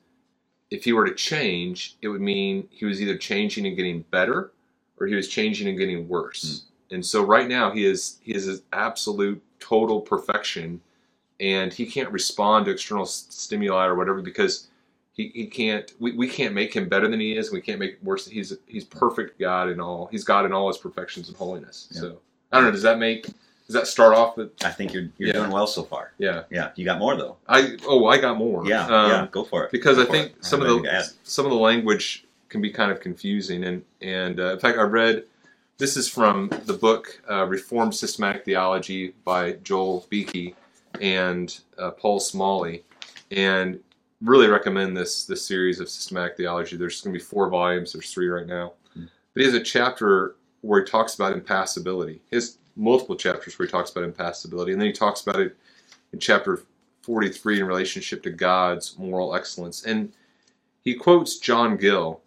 if 0.72 0.84
He 0.86 0.94
were 0.94 1.06
to 1.08 1.16
change, 1.16 1.98
it 2.02 2.10
would 2.10 2.22
mean 2.22 2.68
He 2.72 2.86
was 2.86 3.02
either 3.02 3.18
changing 3.18 3.68
and 3.68 3.76
getting 3.78 4.04
better, 4.12 4.52
or 5.00 5.08
He 5.08 5.16
was 5.16 5.28
changing 5.30 5.68
and 5.70 5.78
getting 5.78 6.08
worse. 6.08 6.66
And 6.92 7.06
so 7.06 7.24
right 7.24 7.48
now 7.50 7.72
He 7.72 7.86
is 7.86 8.20
He 8.24 8.34
is 8.36 8.46
His 8.46 8.64
absolute 8.74 9.42
total 9.60 10.02
perfection 10.02 10.82
and 11.40 11.74
he 11.74 11.86
can't 11.86 12.12
respond 12.12 12.66
to 12.66 12.72
external 12.72 13.04
s- 13.06 13.28
stimuli 13.30 13.86
or 13.88 13.96
whatever 13.96 14.22
because 14.22 14.70
he, 15.14 15.32
he 15.34 15.46
can't 15.48 15.94
we, 16.00 16.12
we 16.14 16.28
can't 16.28 16.54
make 16.54 16.74
him 16.76 16.90
better 16.90 17.08
than 17.08 17.20
he 17.20 17.38
is 17.38 17.52
we 17.52 17.62
can't 17.62 17.80
make 17.80 17.92
it 17.94 18.04
worse 18.04 18.28
he's 18.28 18.54
he's 18.68 18.84
perfect 18.84 19.40
god 19.40 19.70
in 19.70 19.80
all 19.80 20.08
he's 20.12 20.24
god 20.24 20.46
in 20.46 20.52
all 20.54 20.68
his 20.68 20.78
perfections 20.78 21.28
and 21.30 21.38
holiness 21.38 21.88
Yeah. 21.92 22.02
so 22.02 22.18
i 22.52 22.58
don't 22.58 22.66
know 22.66 22.72
does 22.72 22.82
that 22.84 23.00
make 23.00 23.24
does 23.68 23.76
that 23.76 23.88
start 23.88 24.14
off 24.14 24.36
with 24.36 24.52
I 24.64 24.72
think 24.72 24.94
you're 24.94 25.08
you're 25.18 25.30
Yeah. 25.30 25.34
doing 25.34 25.52
well 25.52 25.68
so 25.68 25.84
far. 25.84 26.12
yeah 26.18 26.44
Yeah, 26.50 26.72
you 26.76 26.84
got 26.84 27.00
more 27.00 27.16
though. 27.16 27.38
i 27.48 27.78
oh 27.88 28.06
i 28.08 28.18
got 28.18 28.38
more 28.38 28.66
Yeah, 28.68 28.86
Um, 28.86 29.10
yeah, 29.12 29.28
go 29.32 29.44
for 29.44 29.64
it. 29.66 29.72
because 29.72 29.98
Go 29.98 30.04
i 30.04 30.06
think 30.06 30.32
it. 30.34 30.44
some 30.46 30.62
of 30.62 30.68
ready 30.68 30.82
to 30.82 30.84
the 30.90 31.14
some 31.24 31.46
of 31.46 31.52
the 31.52 31.58
language 31.58 32.26
can 32.50 32.62
be 32.62 32.70
kind 32.72 32.92
of 32.92 33.00
confusing 33.00 33.64
and 33.64 33.84
and 34.02 34.40
uh, 34.40 34.54
in 34.54 34.60
fact 34.60 34.78
i 34.78 34.82
read 34.84 35.24
this 35.80 35.98
is 35.98 36.08
from 36.08 36.50
the 36.66 36.74
book 36.74 37.22
uh, 37.30 37.46
reformed 37.46 37.94
systematic 37.96 38.46
theology 38.46 39.14
by 39.24 39.54
joel 39.64 40.06
Beeke 40.10 40.56
and 41.02 41.60
uh, 41.80 41.92
paul 41.92 42.20
smalley 42.20 42.84
and 43.32 43.80
really 44.24 44.48
recommend 44.48 44.96
this 44.96 45.26
this 45.26 45.46
series 45.46 45.80
of 45.80 45.90
systematic 45.90 46.38
theology 46.38 46.78
there's 46.78 47.02
going 47.02 47.14
to 47.14 47.20
be 47.20 47.24
four 47.24 47.50
volumes 47.50 47.94
there's 47.94 48.12
three 48.14 48.28
right 48.28 48.48
now 48.48 48.74
Hmm. 48.94 49.06
but 49.34 49.42
he 49.42 49.46
has 49.46 49.54
a 49.56 49.64
chapter 49.64 50.36
where 50.62 50.84
he 50.84 50.90
talks 50.90 51.16
about 51.16 51.34
impassibility 51.34 52.22
he 52.30 52.36
has 52.36 52.58
multiple 52.76 53.16
chapters 53.16 53.58
where 53.58 53.66
he 53.68 53.72
talks 53.72 53.92
about 53.92 54.04
impassibility 54.04 54.72
and 54.72 54.82
then 54.82 54.88
he 54.88 54.94
talks 54.94 55.22
about 55.22 55.40
it 55.40 55.56
in 56.14 56.20
chapter 56.20 56.64
43 57.04 57.60
in 57.60 57.66
relationship 57.66 58.24
to 58.24 58.30
God's 58.32 58.98
moral 58.98 59.36
excellence. 59.36 59.84
And 59.84 60.14
he 60.84 60.96
quotes 60.96 61.38
John 61.38 61.78
Gill, 61.78 62.22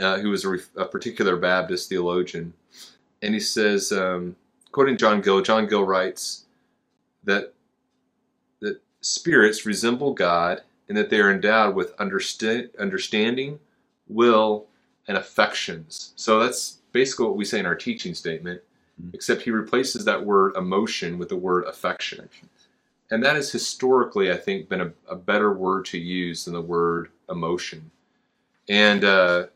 uh, 0.00 0.18
who 0.18 0.30
was 0.30 0.44
a, 0.44 0.56
a 0.76 0.86
particular 0.86 1.36
Baptist 1.36 1.88
theologian. 1.88 2.54
And 3.22 3.34
he 3.34 3.40
says, 3.40 3.92
um, 3.92 4.36
quoting 4.72 4.96
John 4.96 5.20
Gill, 5.20 5.42
John 5.42 5.66
Gill 5.66 5.84
writes 5.84 6.46
that, 7.24 7.52
that 8.60 8.80
spirits 9.02 9.66
resemble 9.66 10.14
God 10.14 10.62
and 10.88 10.96
that 10.96 11.10
they 11.10 11.20
are 11.20 11.30
endowed 11.30 11.74
with 11.74 11.96
understa- 11.98 12.76
understanding, 12.78 13.58
will, 14.08 14.66
and 15.06 15.16
affections. 15.16 16.12
So 16.16 16.40
that's 16.40 16.78
basically 16.92 17.26
what 17.26 17.36
we 17.36 17.44
say 17.44 17.58
in 17.60 17.66
our 17.66 17.74
teaching 17.74 18.14
statement, 18.14 18.62
Mhm. 19.00 19.14
except 19.14 19.42
he 19.42 19.50
replaces 19.50 20.04
that 20.04 20.24
word 20.24 20.56
emotion 20.56 21.18
with 21.18 21.28
the 21.28 21.36
word 21.36 21.64
affection. 21.66 22.28
And 23.10 23.24
that 23.24 23.36
has 23.36 23.50
historically, 23.52 24.30
I 24.32 24.36
think, 24.36 24.68
been 24.68 24.80
a, 24.80 24.92
a 25.08 25.16
better 25.16 25.52
word 25.52 25.84
to 25.86 25.98
use 25.98 26.44
than 26.44 26.54
the 26.54 26.60
word 26.60 27.10
emotion. 27.30 27.90
And 28.68 29.04
uh, 29.04 29.46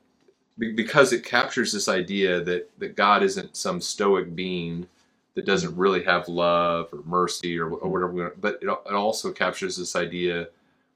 be- 0.59 0.73
because 0.73 1.13
it 1.13 1.25
captures 1.25 1.73
this 1.73 1.89
idea 1.89 2.41
that, 2.43 2.71
that 2.79 2.97
God 2.97 3.23
isn't 3.23 3.57
some 3.57 3.81
stoic 3.81 4.35
being 4.35 4.87
that 5.35 5.47
doesn't 5.47 5.77
really 5.77 6.05
have 6.05 6.29
love 6.29 6.89
or 6.93 7.03
mercy 7.05 7.59
or, 7.59 7.71
or 7.71 7.91
whatever, 7.91 8.13
we 8.13 8.23
want- 8.23 8.41
but 8.41 8.59
it, 8.63 8.69
it 8.69 8.95
also 8.95 9.33
captures 9.33 9.77
this 9.77 9.97
idea 9.97 10.49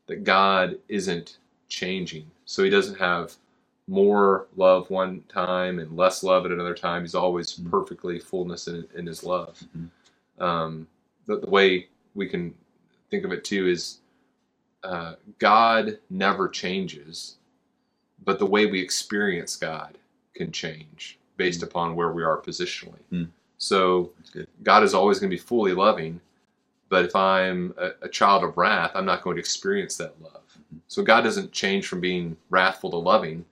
that 0.08 0.24
God 0.24 0.78
isn't 0.88 1.38
changing. 1.68 2.30
So 2.46 2.64
he 2.64 2.70
doesn't 2.70 2.98
have 2.98 3.34
more 3.88 4.46
love 4.56 4.90
one 4.90 5.24
time 5.28 5.78
and 5.80 5.96
less 5.96 6.22
love 6.24 6.46
at 6.46 6.52
another 6.52 6.74
time. 6.74 7.02
He's 7.02 7.14
always 7.16 7.56
Mhm. 7.56 7.70
perfectly 7.70 8.20
fullness 8.20 8.68
in, 8.68 8.86
in 8.96 9.06
his 9.06 9.24
love. 9.24 9.62
Mhm. 9.76 9.90
Um, 10.42 10.88
the, 11.26 11.38
the 11.40 11.50
way 11.50 11.88
we 12.14 12.28
can 12.28 12.54
think 13.10 13.24
of 13.24 13.32
it 13.32 13.44
too 13.44 13.68
is 13.68 13.98
uh, 14.84 15.16
God 15.38 15.98
never 16.10 16.48
changes, 16.48 17.36
but 18.24 18.38
the 18.38 18.46
way 18.46 18.66
we 18.66 18.80
experience 18.80 19.56
God 19.56 19.98
can 20.34 20.52
change 20.52 21.18
based 21.36 21.60
Mm. 21.60 21.64
upon 21.64 21.96
where 21.96 22.12
we 22.12 22.24
are 22.24 22.38
positionally. 22.40 23.02
Mm. 23.12 23.28
So 23.58 24.12
God 24.64 24.84
is 24.84 24.94
always 24.94 25.18
going 25.20 25.30
to 25.30 25.36
be 25.36 25.40
fully 25.42 25.74
loving, 25.74 26.20
but 26.96 27.06
if 27.06 27.16
I'm 27.16 27.74
a, 27.78 27.90
a 28.02 28.08
child 28.08 28.44
of 28.44 28.56
wrath, 28.56 28.92
I'm 28.94 29.06
not 29.06 29.22
going 29.22 29.36
to 29.36 29.40
experience 29.40 29.96
that 29.98 30.20
love. 30.22 30.42
So 30.88 31.02
God 31.04 31.22
doesn't 31.22 31.52
change 31.52 31.88
from 31.88 32.00
being 32.00 32.36
wrathful 32.50 32.90
to 32.92 32.96
loving, 32.96 33.44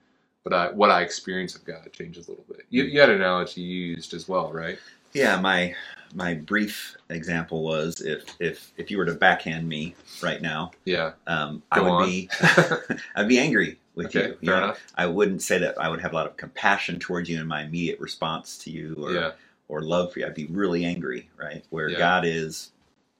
but 0.43 0.53
I, 0.53 0.71
what 0.71 0.91
I 0.91 1.03
experience 1.03 1.55
of 1.55 1.65
God 1.65 1.89
changes 1.93 2.27
a 2.27 2.31
little 2.31 2.45
bit. 2.49 2.65
You, 2.69 2.85
you 2.85 2.99
had 3.01 3.09
an 3.11 3.17
analogy 3.17 3.61
you 3.61 3.87
used 3.87 4.13
as 4.15 4.27
well, 4.29 4.51
right? 4.53 4.79
Yeah, 5.13 5.39
my 5.41 5.75
my 6.15 6.35
brief 6.35 6.97
example 7.09 7.63
was 7.63 8.01
if 8.01 8.35
if 8.39 8.73
if 8.77 8.91
you 8.91 8.97
were 8.97 9.05
to 9.05 9.15
backhand 9.15 9.69
me 9.69 9.95
right 10.23 10.41
now, 10.41 10.71
Yeah. 10.85 11.13
um, 11.27 11.63
I 11.71 11.81
would 11.81 11.91
on. 11.91 12.07
be 12.09 12.29
I'd 13.15 13.29
be 13.29 13.39
angry 13.39 13.79
with 13.95 14.07
Okay, 14.07 14.27
you. 14.29 14.37
you. 14.41 14.49
know? 14.51 14.75
I 14.95 15.07
wouldn't 15.07 15.43
say 15.43 15.59
that 15.59 15.79
I 15.81 15.89
would 15.89 16.01
have 16.01 16.13
a 16.13 16.15
lot 16.15 16.27
of 16.27 16.37
compassion 16.37 16.99
towards 16.99 17.29
you 17.29 17.41
in 17.41 17.47
my 17.47 17.63
immediate 17.63 17.99
response 18.01 18.57
to 18.59 18.71
you, 18.71 18.95
or 18.99 19.13
Yeah. 19.13 19.31
or 19.69 19.81
love 19.83 20.13
for 20.13 20.19
you, 20.19 20.27
I'd 20.27 20.35
be 20.35 20.47
really 20.47 20.85
angry, 20.85 21.29
right? 21.37 21.65
Where 21.71 21.89
Yeah. 21.89 21.97
God 21.99 22.25
is, 22.25 22.71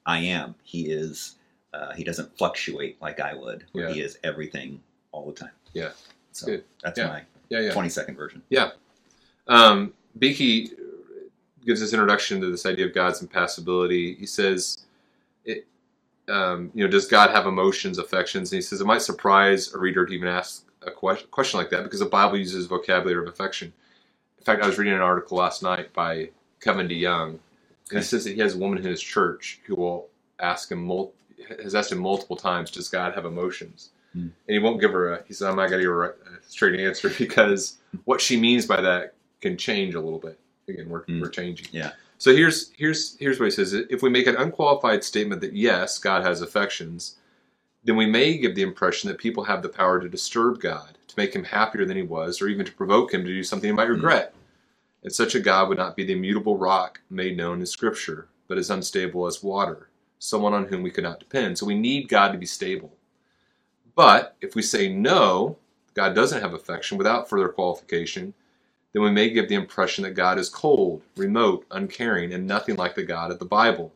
I 0.06 0.18
am. 0.20 0.54
He 0.62 0.90
is. 0.90 1.36
Uh, 1.74 1.92
he 1.92 2.04
doesn't 2.04 2.36
fluctuate 2.38 3.00
like 3.02 3.20
I 3.20 3.34
would. 3.34 3.64
Yeah. 3.74 3.92
He 3.92 4.00
is 4.00 4.18
everything 4.24 4.80
all 5.12 5.26
the 5.26 5.32
time. 5.32 5.50
Yeah. 5.74 5.90
So 6.32 6.46
good. 6.46 6.64
that's 6.82 6.98
Yeah. 6.98 7.08
my 7.08 7.22
Yeah, 7.50 7.60
yeah. 7.60 7.72
20 7.72 7.88
second 7.90 8.16
version. 8.16 8.42
Yeah. 8.48 8.70
Um, 9.48 9.92
Beeke 10.18 10.72
gives 11.64 11.82
us 11.82 11.92
introduction 11.92 12.40
to 12.40 12.50
this 12.50 12.64
idea 12.64 12.86
of 12.86 12.94
God's 12.94 13.20
impassibility. 13.20 14.14
He 14.14 14.26
says, 14.26 14.86
it, 15.44 15.66
um, 16.28 16.70
you 16.74 16.84
know, 16.84 16.90
does 16.90 17.06
God 17.06 17.30
have 17.30 17.46
emotions, 17.46 17.98
affections? 17.98 18.52
And 18.52 18.56
he 18.58 18.62
says 18.62 18.80
it 18.80 18.86
might 18.86 19.02
surprise 19.02 19.74
a 19.74 19.78
reader 19.78 20.06
to 20.06 20.12
even 20.12 20.28
ask 20.28 20.64
a 20.82 20.90
question, 20.90 21.28
question 21.30 21.58
like 21.58 21.70
that 21.70 21.82
because 21.82 22.00
the 22.00 22.06
Bible 22.06 22.38
uses 22.38 22.66
vocabulary 22.66 23.20
of 23.22 23.28
affection. 23.28 23.72
In 24.38 24.44
fact, 24.44 24.62
I 24.62 24.66
was 24.66 24.78
reading 24.78 24.94
an 24.94 25.00
article 25.00 25.36
last 25.36 25.62
night 25.62 25.92
by 25.92 26.30
Kevin 26.60 26.88
DeYoung, 26.88 27.38
and 27.90 27.98
he 27.98 28.04
says 28.04 28.24
that 28.24 28.34
he 28.34 28.40
has 28.40 28.54
a 28.54 28.58
woman 28.58 28.78
in 28.78 28.84
his 28.84 29.00
church 29.00 29.60
who 29.66 29.76
will 29.76 30.08
ask 30.40 30.70
him 30.70 30.84
mul- 30.84 31.14
has 31.62 31.74
asked 31.74 31.92
him 31.92 31.98
multiple 31.98 32.36
times, 32.36 32.70
"Does 32.70 32.88
God 32.88 33.14
have 33.14 33.24
emotions?" 33.24 33.90
Hmm. 34.12 34.20
And 34.20 34.32
he 34.48 34.58
won't 34.58 34.80
give 34.80 34.92
her 34.92 35.12
a. 35.14 35.22
He 35.26 35.34
said, 35.34 35.48
"I'm 35.48 35.56
not 35.56 35.68
going 35.70 35.80
to 35.80 35.84
give 35.86 35.92
her 35.92 36.04
a 36.04 36.14
straight 36.46 36.80
answer 36.80 37.08
because 37.18 37.78
what 38.04 38.20
she 38.20 38.36
means 38.38 38.66
by 38.66 38.80
that 38.80 39.14
can 39.40 39.56
change 39.56 39.94
a 39.94 40.00
little 40.00 40.18
bit. 40.18 40.38
Again, 40.68 40.88
we're, 40.88 41.02
Hmm. 41.04 41.20
we're 41.20 41.28
changing. 41.28 41.68
Yeah. 41.70 41.92
So 42.18 42.34
here's 42.34 42.72
here's 42.76 43.16
here's 43.18 43.38
what 43.38 43.44
he 43.46 43.50
says: 43.50 43.72
If 43.74 44.02
we 44.02 44.10
make 44.10 44.26
an 44.26 44.36
unqualified 44.36 45.04
statement 45.04 45.40
that 45.42 45.52
yes, 45.52 45.98
God 45.98 46.24
has 46.24 46.40
affections, 46.40 47.16
then 47.84 47.94
we 47.96 48.06
may 48.06 48.36
give 48.38 48.54
the 48.56 48.62
impression 48.62 49.08
that 49.08 49.18
people 49.18 49.44
have 49.44 49.62
the 49.62 49.68
power 49.68 50.00
to 50.00 50.08
disturb 50.08 50.58
God, 50.60 50.98
to 51.08 51.14
make 51.16 51.34
him 51.36 51.44
happier 51.44 51.84
than 51.84 51.96
he 51.96 52.02
was, 52.02 52.40
or 52.42 52.48
even 52.48 52.66
to 52.66 52.72
provoke 52.72 53.12
him 53.14 53.22
to 53.22 53.28
do 53.28 53.44
something 53.44 53.68
he 53.70 53.76
might 53.76 53.88
regret. 53.90 54.34
And 55.02 55.12
such 55.12 55.34
a 55.34 55.40
God 55.40 55.68
would 55.68 55.78
not 55.78 55.96
be 55.96 56.04
the 56.04 56.14
immutable 56.14 56.56
rock 56.56 57.00
made 57.10 57.36
known 57.36 57.60
in 57.60 57.66
Scripture, 57.66 58.28
but 58.48 58.58
as 58.58 58.70
unstable 58.70 59.26
as 59.26 59.42
water, 59.42 59.88
someone 60.18 60.54
on 60.54 60.66
whom 60.66 60.82
we 60.82 60.90
could 60.90 61.04
not 61.04 61.20
depend. 61.20 61.58
So 61.58 61.66
we 61.66 61.78
need 61.78 62.08
God 62.08 62.32
to 62.32 62.38
be 62.38 62.46
stable. 62.46 62.92
But 63.94 64.36
if 64.40 64.54
we 64.54 64.62
say 64.62 64.88
no, 64.88 65.56
God 65.94 66.14
doesn't 66.14 66.42
have 66.42 66.54
affection 66.54 66.98
without 66.98 67.28
further 67.28 67.48
qualification, 67.48 68.34
then 68.92 69.02
we 69.02 69.10
may 69.10 69.30
give 69.30 69.48
the 69.48 69.54
impression 69.54 70.04
that 70.04 70.14
God 70.14 70.38
is 70.38 70.48
cold, 70.48 71.02
remote, 71.16 71.66
uncaring, 71.70 72.32
and 72.32 72.46
nothing 72.46 72.76
like 72.76 72.94
the 72.94 73.02
God 73.02 73.30
of 73.30 73.38
the 73.38 73.44
Bible. 73.44 73.92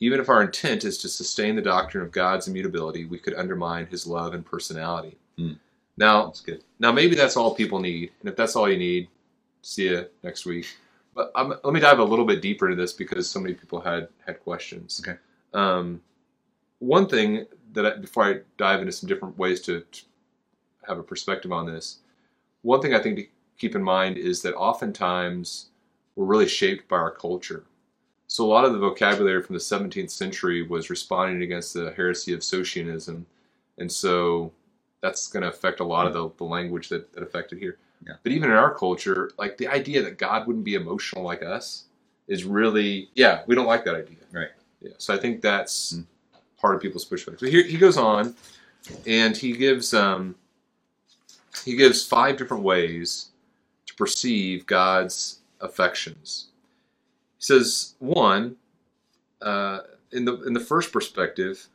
Even 0.00 0.20
if 0.20 0.28
our 0.28 0.42
intent 0.42 0.84
is 0.84 0.98
to 0.98 1.08
sustain 1.08 1.56
the 1.56 1.62
doctrine 1.62 2.04
of 2.04 2.12
God's 2.12 2.48
immutability, 2.48 3.04
we 3.04 3.18
could 3.18 3.34
undermine 3.34 3.86
his 3.86 4.06
love 4.06 4.34
and 4.34 4.44
personality. 4.44 5.16
Hmm. 5.38 5.52
Now, 5.96 6.32
now 6.80 6.90
maybe 6.90 7.14
that's 7.14 7.36
all 7.36 7.54
people 7.54 7.78
need, 7.78 8.10
and 8.20 8.28
if 8.28 8.36
that's 8.36 8.56
all 8.56 8.68
you 8.68 8.76
need, 8.76 9.08
see 9.64 9.88
you 9.88 10.06
next 10.22 10.46
week. 10.46 10.66
But 11.14 11.30
um, 11.34 11.54
let 11.62 11.72
me 11.72 11.80
dive 11.80 11.98
a 11.98 12.04
little 12.04 12.24
bit 12.24 12.42
deeper 12.42 12.68
into 12.68 12.80
this 12.80 12.92
because 12.92 13.28
so 13.28 13.40
many 13.40 13.54
people 13.54 13.80
had 13.80 14.08
had 14.26 14.40
questions. 14.40 15.00
Okay. 15.04 15.18
Um, 15.52 16.00
one 16.80 17.08
thing 17.08 17.46
that 17.72 17.86
I, 17.86 17.96
before 17.96 18.24
I 18.24 18.40
dive 18.56 18.80
into 18.80 18.92
some 18.92 19.08
different 19.08 19.38
ways 19.38 19.60
to, 19.62 19.80
to 19.80 20.02
have 20.86 20.98
a 20.98 21.02
perspective 21.02 21.52
on 21.52 21.66
this, 21.66 21.98
one 22.62 22.80
thing 22.80 22.94
I 22.94 23.00
think 23.00 23.16
to 23.16 23.26
keep 23.58 23.74
in 23.74 23.82
mind 23.82 24.18
is 24.18 24.42
that 24.42 24.54
oftentimes 24.54 25.66
we're 26.16 26.26
really 26.26 26.48
shaped 26.48 26.88
by 26.88 26.96
our 26.96 27.10
culture. 27.10 27.64
So 28.26 28.44
a 28.44 28.48
lot 28.48 28.64
of 28.64 28.72
the 28.72 28.78
vocabulary 28.78 29.42
from 29.42 29.54
the 29.54 29.60
17th 29.60 30.10
century 30.10 30.62
was 30.62 30.90
responding 30.90 31.42
against 31.42 31.74
the 31.74 31.92
heresy 31.94 32.32
of 32.32 32.40
Socinianism, 32.40 33.24
and 33.78 33.90
so 33.90 34.52
that's 35.00 35.28
going 35.28 35.42
to 35.42 35.48
affect 35.48 35.80
a 35.80 35.84
lot 35.84 36.06
of 36.06 36.14
the, 36.14 36.30
the 36.38 36.44
language 36.44 36.88
that, 36.88 37.12
that 37.12 37.22
affected 37.22 37.58
here. 37.58 37.78
Yeah. 38.06 38.14
But 38.22 38.32
even 38.32 38.50
in 38.50 38.56
our 38.56 38.74
culture, 38.74 39.30
like 39.38 39.56
the 39.58 39.68
idea 39.68 40.02
that 40.02 40.18
God 40.18 40.46
wouldn't 40.46 40.64
be 40.64 40.74
emotional 40.74 41.24
like 41.24 41.42
us 41.42 41.84
is 42.28 42.44
really, 42.44 43.08
yeah, 43.14 43.42
we 43.46 43.54
don't 43.54 43.66
like 43.66 43.84
that 43.84 43.94
idea. 43.94 44.16
Right. 44.32 44.48
Yeah. 44.80 44.92
So 44.98 45.14
I 45.14 45.18
think 45.18 45.40
that's 45.40 45.94
Mm. 45.94 46.06
part 46.58 46.74
of 46.74 46.82
people's 46.82 47.04
pushback. 47.08 47.40
So 47.40 47.46
here 47.46 47.62
he 47.64 47.78
goes 47.78 47.96
on, 47.96 48.34
and 49.06 49.36
he 49.36 49.52
gives 49.56 49.94
um, 49.94 50.34
he 51.64 51.76
gives 51.76 52.04
five 52.04 52.36
different 52.36 52.62
ways 52.62 53.30
to 53.86 53.94
perceive 53.94 54.66
God's 54.66 55.40
affections. 55.60 56.48
He 57.38 57.42
says 57.44 57.94
one, 58.00 58.56
uh, 59.42 59.80
in 60.12 60.24
the 60.24 60.42
in 60.42 60.52
the 60.54 60.60
first 60.60 60.92
perspective, 60.92 61.66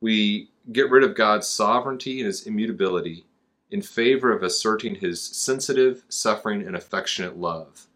we 0.00 0.48
get 0.72 0.90
rid 0.90 1.04
of 1.04 1.14
God's 1.14 1.46
sovereignty 1.48 2.20
and 2.20 2.26
His 2.26 2.46
immutability 2.46 3.24
in 3.70 3.82
favor 3.82 4.32
of 4.32 4.42
asserting 4.42 4.94
His 4.94 5.22
sensitive, 5.22 6.04
suffering, 6.08 6.66
and 6.66 6.76
affectionate 6.76 7.38
love. 7.38 7.86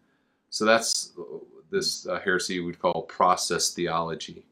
So 0.49 0.65
that's 0.65 1.13
this 1.71 2.07
uh, 2.07 2.19
heresy 2.19 2.59
we'd 2.59 2.79
call 2.79 3.03
process 3.03 3.71
theology, 3.71 4.45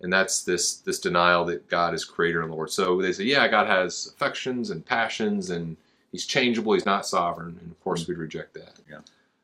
and 0.00 0.12
that's 0.12 0.42
this 0.42 0.76
this 0.76 0.98
denial 0.98 1.44
that 1.46 1.68
God 1.68 1.94
is 1.94 2.04
Creator 2.04 2.42
and 2.42 2.50
Lord. 2.50 2.70
So 2.70 3.00
they 3.00 3.12
say, 3.12 3.24
yeah, 3.24 3.46
God 3.48 3.66
has 3.66 4.10
affections 4.14 4.70
and 4.70 4.84
passions, 4.84 5.50
and 5.50 5.76
He's 6.12 6.26
changeable. 6.26 6.72
He's 6.72 6.86
not 6.86 7.06
sovereign, 7.06 7.58
and 7.60 7.70
of 7.70 7.80
course 7.80 8.06
we'd 8.06 8.18
reject 8.18 8.54
that. 8.54 8.80
Yeah. 8.90 9.00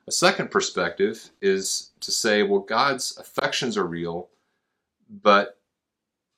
A 0.08 0.12
second 0.12 0.50
perspective 0.50 1.30
is 1.40 1.90
to 2.00 2.10
say, 2.10 2.42
well, 2.42 2.60
God's 2.60 3.16
affections 3.18 3.76
are 3.76 3.86
real, 3.86 4.28
but 5.22 5.58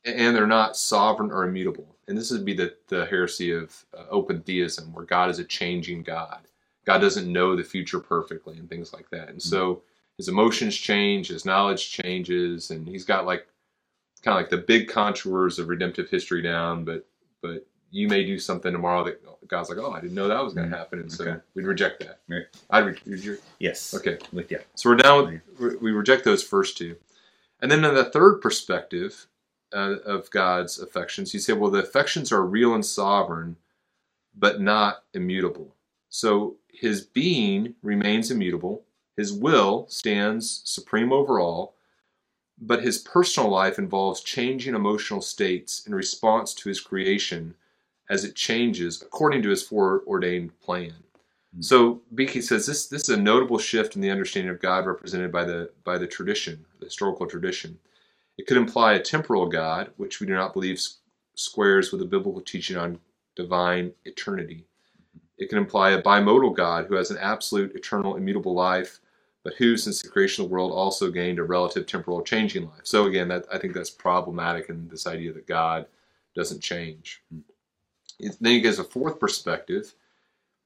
and 0.04 0.34
they're 0.34 0.46
not 0.46 0.76
sovereign 0.76 1.30
or 1.30 1.44
immutable. 1.44 1.96
And 2.08 2.18
this 2.18 2.30
would 2.30 2.44
be 2.44 2.54
the, 2.54 2.74
the 2.88 3.06
heresy 3.06 3.52
of 3.52 3.84
uh, 3.96 4.04
open 4.10 4.42
theism, 4.42 4.92
where 4.92 5.04
God 5.04 5.30
is 5.30 5.38
a 5.38 5.44
changing 5.44 6.02
God. 6.02 6.40
God 6.84 6.98
doesn't 6.98 7.32
know 7.32 7.54
the 7.54 7.62
future 7.62 8.00
perfectly 8.00 8.58
and 8.58 8.68
things 8.68 8.92
like 8.92 9.08
that. 9.10 9.28
And 9.28 9.40
so 9.40 9.82
his 10.16 10.28
emotions 10.28 10.76
change, 10.76 11.28
his 11.28 11.44
knowledge 11.44 11.90
changes, 11.92 12.70
and 12.70 12.88
he's 12.88 13.04
got 13.04 13.24
like 13.24 13.46
kind 14.22 14.36
of 14.36 14.40
like 14.42 14.50
the 14.50 14.56
big 14.66 14.88
contours 14.88 15.58
of 15.58 15.68
redemptive 15.68 16.10
history 16.10 16.42
down, 16.42 16.84
but 16.84 17.06
but 17.40 17.66
you 17.90 18.08
may 18.08 18.24
do 18.24 18.38
something 18.38 18.72
tomorrow 18.72 19.04
that 19.04 19.20
God's 19.48 19.68
like, 19.68 19.78
oh, 19.78 19.92
I 19.92 20.00
didn't 20.00 20.14
know 20.14 20.26
that 20.28 20.42
was 20.42 20.54
going 20.54 20.70
to 20.70 20.76
happen, 20.76 20.98
and 21.00 21.12
so 21.12 21.24
Okay. 21.24 21.40
we'd 21.54 21.66
reject 21.66 22.00
that. 22.00 22.20
Right. 22.28 22.44
I'd 22.70 22.86
re- 22.86 22.98
re- 23.06 23.36
Yes. 23.58 23.92
okay. 23.94 24.18
With 24.32 24.50
you. 24.50 24.60
So 24.76 24.90
we're 24.90 24.96
down. 24.96 25.42
With, 25.60 25.80
we 25.82 25.90
reject 25.92 26.24
those 26.24 26.42
first 26.42 26.76
two, 26.78 26.96
and 27.60 27.70
then 27.70 27.84
in 27.84 27.94
the 27.94 28.04
third 28.06 28.40
perspective 28.40 29.26
uh, 29.74 29.98
of 30.04 30.30
God's 30.30 30.78
affections, 30.78 31.34
you 31.34 31.40
say, 31.40 31.52
well, 31.52 31.70
the 31.70 31.82
affections 31.82 32.32
are 32.32 32.44
real 32.44 32.74
and 32.74 32.84
sovereign, 32.84 33.56
but 34.36 34.60
not 34.60 35.04
immutable. 35.14 35.74
So 36.08 36.56
His 36.68 37.02
being 37.02 37.74
remains 37.82 38.30
immutable. 38.30 38.84
His 39.16 39.32
will 39.32 39.86
stands 39.88 40.62
supreme 40.64 41.12
over 41.12 41.40
all, 41.40 41.74
but 42.58 42.82
His 42.82 42.98
personal 42.98 43.50
life 43.50 43.78
involves 43.78 44.20
changing 44.20 44.74
emotional 44.74 45.20
states 45.20 45.86
in 45.86 45.94
response 45.94 46.54
to 46.54 46.68
His 46.68 46.80
creation 46.80 47.54
as 48.08 48.24
it 48.24 48.34
changes 48.36 49.02
according 49.02 49.42
to 49.42 49.50
His 49.50 49.62
foreordained 49.62 50.58
plan. 50.60 50.94
So 51.60 52.00
Beeke 52.14 52.42
says 52.42 52.66
this 52.66 52.86
this 52.86 53.02
is 53.02 53.10
a 53.10 53.20
notable 53.20 53.58
shift 53.58 53.94
in 53.94 54.02
the 54.02 54.10
understanding 54.10 54.50
of 54.50 54.60
God 54.60 54.86
represented 54.86 55.30
by 55.30 55.44
the 55.44 55.70
by 55.84 55.98
the 55.98 56.06
tradition, 56.06 56.64
the 56.78 56.86
historical 56.86 57.26
tradition. 57.26 57.78
It 58.38 58.46
could 58.46 58.56
imply 58.56 58.94
a 58.94 59.02
temporal 59.02 59.46
God, 59.46 59.92
which 59.96 60.20
we 60.20 60.26
do 60.26 60.34
not 60.34 60.52
believe 60.52 60.80
squares 61.34 61.92
with 61.92 62.00
the 62.00 62.06
biblical 62.06 62.40
teaching 62.40 62.76
on 62.76 62.98
divine 63.36 63.92
eternity. 64.04 64.66
It 65.38 65.48
can 65.48 65.58
imply 65.58 65.90
a 65.90 66.02
bimodal 66.02 66.54
God 66.56 66.86
who 66.86 66.94
has 66.94 67.10
an 67.10 67.18
absolute, 67.18 67.74
eternal, 67.74 68.16
immutable 68.16 68.54
life, 68.54 69.00
but 69.44 69.54
who, 69.54 69.76
since 69.76 70.02
the 70.02 70.08
creation 70.08 70.44
of 70.44 70.48
the 70.50 70.54
world, 70.54 70.72
also 70.72 71.10
gained 71.10 71.38
a 71.38 71.42
relative, 71.44 71.86
temporal, 71.86 72.22
changing 72.22 72.66
life. 72.66 72.82
So 72.84 73.06
again, 73.06 73.28
that 73.28 73.46
I 73.52 73.58
think 73.58 73.74
that's 73.74 73.90
problematic 73.90 74.68
in 74.68 74.88
this 74.88 75.06
idea 75.06 75.32
that 75.32 75.46
God 75.46 75.86
doesn't 76.34 76.62
change. 76.62 77.22
Hmm. 77.30 77.40
It- 78.20 78.38
Then 78.40 78.52
he 78.52 78.60
gives 78.60 78.78
a 78.78 78.84
fourth 78.84 79.20
perspective. 79.20 79.94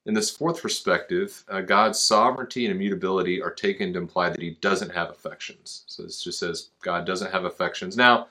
In 0.07 0.15
this 0.15 0.31
fourth 0.31 0.63
perspective, 0.63 1.45
uh, 1.49 1.61
God's 1.63 2.01
sovereignty 2.01 2.65
and 2.65 2.73
immutability 2.73 3.43
are 3.43 3.51
taken 3.51 3.93
to 3.93 3.99
imply 3.99 4.31
that 4.31 4.41
he 4.41 4.57
doesn't 4.61 4.95
have 4.95 5.11
affections. 5.11 5.83
So 5.89 6.05
this 6.05 6.23
just 6.23 6.39
says 6.39 6.71
God 6.81 7.05
doesn't 7.05 7.33
have 7.33 7.45
affections. 7.45 7.97
Now, 7.97 8.29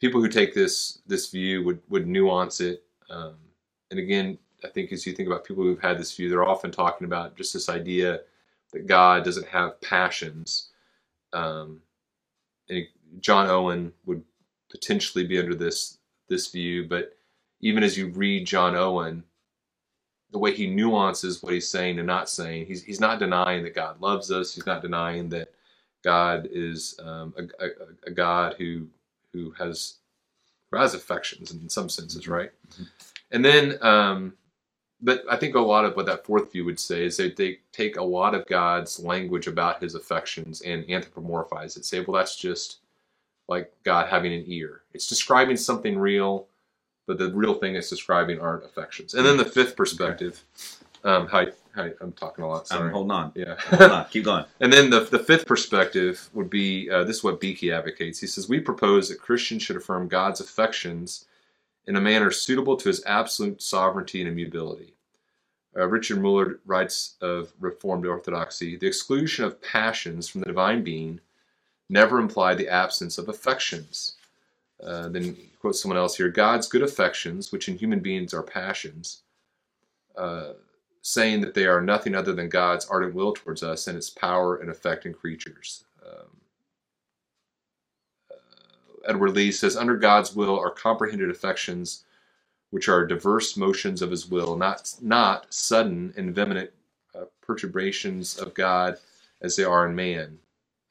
people 0.00 0.20
who 0.20 0.28
take 0.28 0.54
this 0.54 0.98
this 1.06 1.30
view 1.30 1.64
would 1.64 1.80
would 1.88 2.08
nuance 2.08 2.60
it. 2.60 2.82
Um, 3.10 3.36
and 3.92 4.00
again, 4.00 4.38
I 4.64 4.68
think 4.68 4.90
as 4.92 5.06
you 5.06 5.12
think 5.12 5.28
about 5.28 5.44
people 5.44 5.62
who've 5.62 5.80
had 5.80 5.98
this 5.98 6.16
view, 6.16 6.28
they're 6.28 6.48
often 6.48 6.72
talking 6.72 7.04
about 7.04 7.36
just 7.36 7.52
this 7.52 7.68
idea 7.68 8.20
that 8.72 8.88
God 8.88 9.24
doesn't 9.24 9.46
have 9.46 9.80
passions. 9.80 10.70
Um, 11.32 11.80
and 12.68 12.86
John 13.20 13.48
Owen 13.48 13.92
would 14.04 14.24
potentially 14.68 15.24
be 15.24 15.38
under 15.38 15.54
this 15.54 15.98
this 16.28 16.50
view, 16.50 16.88
but 16.88 17.16
even 17.60 17.84
as 17.84 17.96
you 17.96 18.08
read 18.08 18.48
John 18.48 18.74
Owen, 18.74 19.22
the 20.34 20.38
way 20.40 20.52
he 20.52 20.66
nuances 20.66 21.44
what 21.44 21.52
he's 21.52 21.70
saying 21.70 22.00
and 22.00 22.08
not 22.08 22.28
saying, 22.28 22.66
he's 22.66 22.82
he's 22.82 22.98
not 22.98 23.20
denying 23.20 23.62
that 23.62 23.72
God 23.72 24.00
loves 24.00 24.32
us. 24.32 24.52
He's 24.52 24.66
not 24.66 24.82
denying 24.82 25.28
that 25.28 25.54
God 26.02 26.48
is 26.50 26.98
um, 27.00 27.32
a, 27.38 27.64
a, 27.64 27.68
a 28.08 28.10
God 28.10 28.56
who 28.58 28.88
who 29.32 29.52
has 29.52 29.98
who 30.72 30.76
has 30.76 30.92
affections 30.92 31.52
in 31.52 31.68
some 31.68 31.88
senses, 31.88 32.26
right? 32.26 32.50
And 33.30 33.44
then 33.44 33.78
um, 33.80 34.34
but 35.00 35.22
I 35.30 35.36
think 35.36 35.54
a 35.54 35.60
lot 35.60 35.84
of 35.84 35.94
what 35.94 36.06
that 36.06 36.26
fourth 36.26 36.50
view 36.50 36.64
would 36.64 36.80
say 36.80 37.04
is 37.04 37.16
that 37.18 37.36
they 37.36 37.60
take 37.70 37.96
a 37.96 38.02
lot 38.02 38.34
of 38.34 38.44
God's 38.46 38.98
language 38.98 39.46
about 39.46 39.80
his 39.80 39.94
affections 39.94 40.62
and 40.62 40.84
anthropomorphize 40.86 41.76
it. 41.76 41.84
Say, 41.84 42.00
well, 42.00 42.18
that's 42.18 42.34
just 42.34 42.78
like 43.46 43.72
God 43.84 44.08
having 44.08 44.32
an 44.32 44.42
ear. 44.48 44.82
It's 44.94 45.06
describing 45.06 45.56
something 45.56 45.96
real, 45.96 46.48
but 47.06 47.18
the 47.18 47.32
real 47.32 47.54
thing 47.54 47.76
it's 47.76 47.90
describing 47.90 48.40
aren't 48.40 48.64
affections. 48.64 49.14
And 49.14 49.26
then 49.26 49.36
the 49.36 49.44
fifth 49.44 49.76
perspective, 49.76 50.42
um, 51.04 51.26
hi, 51.26 51.48
hi, 51.74 51.90
I'm 52.00 52.12
talking 52.12 52.44
a 52.44 52.48
lot. 52.48 52.68
Sorry. 52.68 52.86
Um, 52.86 52.92
hold 52.92 53.12
on. 53.12 53.32
yeah. 53.34 53.56
Hold 53.58 53.90
on. 53.90 54.06
Keep 54.10 54.24
going. 54.24 54.44
And 54.60 54.72
then 54.72 54.90
the, 54.90 55.00
the 55.00 55.18
fifth 55.18 55.46
perspective 55.46 56.28
would 56.32 56.50
be 56.50 56.88
uh, 56.90 57.04
this 57.04 57.16
is 57.18 57.24
what 57.24 57.40
Beeke 57.40 57.64
advocates. 57.64 58.20
He 58.20 58.26
says, 58.26 58.48
We 58.48 58.60
propose 58.60 59.08
that 59.08 59.20
Christians 59.20 59.62
should 59.62 59.76
affirm 59.76 60.08
God's 60.08 60.40
affections 60.40 61.26
in 61.86 61.96
a 61.96 62.00
manner 62.00 62.30
suitable 62.30 62.76
to 62.78 62.88
his 62.88 63.04
absolute 63.04 63.60
sovereignty 63.60 64.20
and 64.20 64.28
immutability. 64.28 64.94
Uh, 65.76 65.86
Richard 65.88 66.22
Muller 66.22 66.60
writes 66.64 67.16
of 67.20 67.52
Reformed 67.60 68.06
Orthodoxy 68.06 68.76
the 68.76 68.86
exclusion 68.86 69.44
of 69.44 69.60
passions 69.60 70.28
from 70.28 70.40
the 70.40 70.46
divine 70.46 70.84
being 70.84 71.20
never 71.88 72.18
implied 72.18 72.58
the 72.58 72.68
absence 72.68 73.18
of 73.18 73.28
affections. 73.28 74.14
Uh, 74.82 75.08
then 75.08 75.36
he 75.64 75.68
quotes 75.68 75.80
someone 75.80 75.98
else 75.98 76.16
here 76.16 76.28
God's 76.28 76.68
good 76.68 76.82
affections, 76.82 77.50
which 77.50 77.68
in 77.68 77.78
human 77.78 78.00
beings 78.00 78.34
are 78.34 78.42
passions, 78.42 79.22
uh, 80.14 80.52
saying 81.00 81.40
that 81.40 81.54
they 81.54 81.64
are 81.66 81.80
nothing 81.80 82.14
other 82.14 82.34
than 82.34 82.50
God's 82.50 82.86
ardent 82.86 83.14
will 83.14 83.32
towards 83.32 83.62
us 83.62 83.86
and 83.86 83.96
its 83.96 84.10
power 84.10 84.56
and 84.56 84.70
effect 84.70 85.06
in 85.06 85.14
creatures. 85.14 85.84
Um, 86.04 86.36
uh, 88.30 89.08
Edward 89.08 89.30
Leigh 89.30 89.52
says, 89.52 89.74
under 89.74 89.96
God's 89.96 90.36
will 90.36 90.58
are 90.58 90.70
comprehended 90.70 91.30
affections, 91.30 92.04
which 92.70 92.88
are 92.88 93.06
diverse 93.06 93.56
motions 93.56 94.02
of 94.02 94.10
His 94.10 94.28
will, 94.28 94.56
not 94.56 94.94
not 95.00 95.46
sudden 95.52 96.12
and 96.16 96.34
vehement 96.34 96.70
uh, 97.14 97.24
perturbations 97.40 98.36
of 98.38 98.52
God 98.52 98.98
as 99.40 99.56
they 99.56 99.64
are 99.64 99.86
in 99.88 99.94
man, 99.94 100.38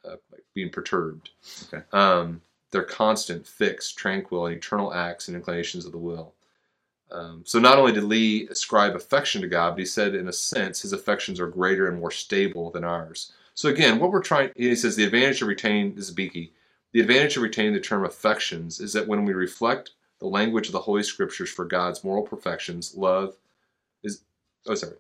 uh, 0.04 0.16
being 0.56 0.72
perturbed. 0.72 1.30
Okay. 1.72 1.84
Um, 1.92 2.42
they're 2.74 2.84
constant, 2.84 3.48
fixed, 3.48 3.98
tranquil, 3.98 4.48
and 4.48 4.58
eternal 4.58 4.94
acts 4.94 5.30
and 5.30 5.38
inclinations 5.38 5.86
of 5.86 5.94
the 5.94 5.98
will. 5.98 6.34
Um, 7.12 7.44
so 7.46 7.60
not 7.60 7.78
only 7.78 7.94
did 7.94 8.04
Leigh 8.04 8.48
ascribe 8.48 8.96
affection 8.96 9.42
to 9.42 9.48
God, 9.48 9.72
but 9.72 9.80
he 9.80 9.86
said, 9.86 10.16
in 10.16 10.28
a 10.28 10.34
sense, 10.34 10.82
his 10.82 10.92
affections 10.92 11.40
are 11.40 11.48
greater 11.48 11.88
and 11.88 12.00
more 12.00 12.12
stable 12.12 12.72
than 12.72 12.84
ours. 12.84 13.32
So 13.54 13.70
again, 13.70 14.00
what 14.00 14.12
we're 14.12 14.22
trying, 14.22 14.50
he 14.56 14.76
says, 14.76 14.96
the 14.96 15.04
advantage 15.06 15.42
of 15.42 15.48
retaining 15.48 15.94
this 15.94 16.10
is 16.10 16.14
Beeke. 16.14 16.52
The 16.92 17.00
advantage 17.00 17.38
of 17.38 17.44
retaining 17.44 17.74
the 17.74 17.80
term 17.80 18.04
affections 18.04 18.80
is 18.80 18.94
that 18.94 19.08
when 19.08 19.26
we 19.26 19.34
reflect 19.34 19.92
the 20.20 20.28
language 20.28 20.68
of 20.68 20.74
the 20.74 20.80
Holy 20.80 21.04
Scriptures 21.04 21.52
for 21.52 21.66
God's 21.66 22.04
moral 22.04 22.24
perfections, 22.24 22.96
love 22.96 23.36
is. 24.04 24.24
Oh, 24.66 24.76
sorry. 24.76 24.96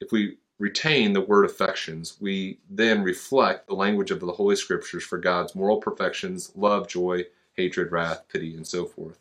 If 0.00 0.12
we 0.12 0.38
retain 0.58 1.12
the 1.12 1.20
word 1.22 1.44
affections, 1.46 2.16
we 2.20 2.58
then 2.70 3.02
reflect 3.02 3.68
the 3.68 3.74
language 3.74 4.10
of 4.10 4.20
the 4.20 4.32
Holy 4.32 4.56
Scriptures 4.56 5.04
for 5.04 5.18
God's 5.18 5.54
moral 5.54 5.78
perfections, 5.78 6.52
love, 6.56 6.88
joy, 6.88 7.24
hatred, 7.56 7.92
wrath, 7.92 8.24
pity, 8.32 8.56
and 8.56 8.66
so 8.66 8.86
forth 8.86 9.14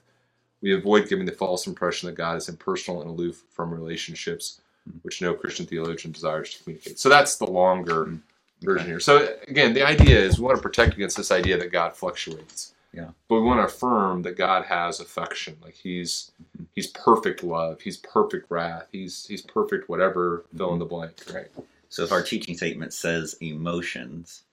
we 0.62 0.74
avoid 0.75 1.10
giving 1.10 1.25
the 1.27 1.34
false 1.34 1.68
impression 1.68 2.08
that 2.08 2.18
God 2.18 2.38
is 2.38 2.50
impersonal 2.50 3.01
and 3.01 3.10
aloof 3.12 3.46
from 3.51 3.74
relationships, 3.74 4.62
which 5.04 5.22
no 5.24 5.34
Christian 5.36 5.68
theologian 5.68 6.13
desires 6.13 6.54
to 6.56 6.63
communicate. 6.63 7.00
So 7.00 7.10
that's 7.10 7.38
the 7.38 7.48
longer 7.48 8.08
Mm. 8.08 8.22
version 8.63 8.88
here. 8.88 9.01
So 9.01 9.38
again, 9.48 9.74
the 9.74 9.84
idea 9.88 10.20
is 10.20 10.39
we 10.39 10.46
want 10.46 10.58
to 10.58 10.63
protect 10.63 10.96
against 10.96 11.18
this 11.18 11.32
idea 11.32 11.58
that 11.60 11.72
God 11.72 11.96
fluctuates. 11.96 12.75
Yeah. 12.96 13.10
But 13.28 13.36
we 13.36 13.42
want 13.42 13.60
to 13.60 13.66
affirm 13.75 14.22
that 14.24 14.38
God 14.38 14.66
has 14.66 15.00
affection. 15.00 15.58
Like 15.62 15.74
he's 15.75 16.32
he's 16.74 16.88
perfect 16.88 17.44
love, 17.44 17.82
he's 17.82 17.98
perfect 17.98 18.50
wrath, 18.50 18.88
he's 18.92 19.25
he's 19.28 19.42
perfect 19.42 19.90
whatever 19.90 20.46
fill 20.58 20.74
in 20.74 20.80
the 20.80 20.86
blank, 20.86 21.14
right? 21.34 21.48
So 21.90 22.04
if 22.04 22.12
our 22.12 22.24
teaching 22.24 22.56
statement 22.58 22.94
says 22.94 23.36
emotions, 23.42 24.44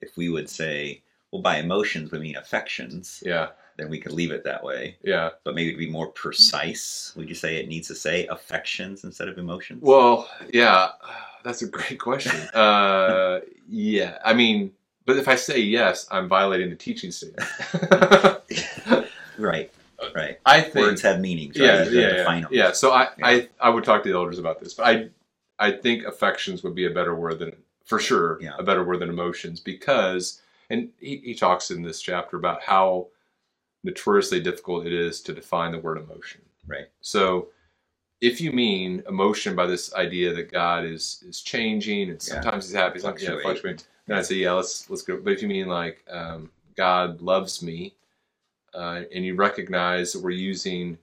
if 0.00 0.16
we 0.16 0.28
would 0.30 0.48
say, 0.50 1.02
well, 1.30 1.42
by 1.42 1.58
emotions 1.58 2.10
we 2.10 2.18
mean 2.18 2.36
affections, 2.36 3.22
Yeah. 3.24 3.48
then 3.76 3.88
we 3.88 4.00
could 4.00 4.12
leave 4.12 4.32
it 4.32 4.44
that 4.44 4.62
way. 4.64 4.96
Yeah. 5.02 5.30
But 5.44 5.54
maybe 5.54 5.72
to 5.72 5.78
be 5.78 5.88
more 5.90 6.08
precise, 6.08 7.12
would 7.16 7.28
you 7.28 7.34
say 7.34 7.56
it 7.56 7.68
needs 7.68 7.88
to 7.88 7.94
say 7.94 8.26
affections 8.26 9.04
instead 9.04 9.28
of 9.28 9.38
emotions? 9.38 9.80
Well, 9.82 10.28
yeah, 10.52 10.90
that's 11.44 11.62
a 11.62 11.68
great 11.68 11.98
question. 12.00 12.36
Uh, 12.54 13.40
yeah, 13.68 14.18
I 14.24 14.34
mean, 14.34 14.72
but 15.10 15.18
if 15.18 15.26
I 15.26 15.34
say 15.34 15.58
yes, 15.58 16.06
I'm 16.08 16.28
violating 16.28 16.70
the 16.70 16.76
teaching 16.76 17.10
statement. 17.10 17.48
right, 19.38 19.72
right. 20.14 20.38
I 20.46 20.60
think, 20.60 20.74
Words 20.86 21.02
have 21.02 21.18
meanings, 21.20 21.58
right? 21.58 21.66
yeah, 21.66 21.84
You 21.84 22.00
yeah, 22.00 22.24
yeah, 22.32 22.44
yeah. 22.50 22.72
So 22.72 22.92
I, 22.92 23.08
Yeah. 23.18 23.26
I, 23.26 23.48
I 23.60 23.70
would 23.70 23.82
talk 23.82 24.04
to 24.04 24.08
the 24.08 24.14
elders 24.14 24.38
about 24.38 24.60
this, 24.60 24.74
but 24.74 24.86
I, 24.86 25.08
I 25.58 25.72
think 25.72 26.04
affections 26.04 26.62
would 26.62 26.76
be 26.76 26.86
a 26.86 26.90
better 26.90 27.14
word 27.16 27.40
than, 27.40 27.56
for 27.84 27.98
sure, 27.98 28.38
Yeah. 28.40 28.52
a 28.56 28.62
better 28.62 28.84
word 28.84 29.00
than 29.00 29.08
emotions 29.08 29.58
because, 29.58 30.40
and 30.70 30.90
he, 31.00 31.16
he 31.16 31.34
talks 31.34 31.72
in 31.72 31.82
this 31.82 32.00
chapter 32.00 32.36
about 32.36 32.62
how 32.62 33.08
notoriously 33.82 34.40
difficult 34.40 34.86
it 34.86 34.92
is 34.92 35.20
to 35.22 35.32
define 35.32 35.72
the 35.72 35.78
word 35.80 35.98
emotion. 35.98 36.42
Right. 36.68 36.86
So, 37.00 37.48
if 38.20 38.38
you 38.38 38.52
mean 38.52 39.02
emotion 39.08 39.56
by 39.56 39.64
this 39.66 39.92
idea 39.94 40.34
that 40.34 40.52
God 40.52 40.84
is 40.84 41.24
is 41.26 41.40
changing 41.40 42.10
and 42.10 42.22
Yeah. 42.28 42.34
sometimes 42.34 42.66
he's 42.68 42.74
happy, 42.76 42.98
sometimes 42.98 43.22
he's 43.22 43.30
fluctuating, 43.40 43.80
I 44.18 44.22
say 44.22 44.36
yeah, 44.36 44.52
let's 44.52 44.88
let's 44.90 45.02
go. 45.02 45.18
But 45.22 45.32
if 45.32 45.42
you 45.42 45.48
mean 45.48 45.68
like 45.68 46.04
um, 46.10 46.50
God 46.76 47.20
loves 47.20 47.62
me, 47.62 47.94
uh, 48.74 49.02
and 49.14 49.24
you 49.24 49.34
recognize 49.34 50.12
that 50.12 50.22
we're 50.22 50.30
using 50.30 50.98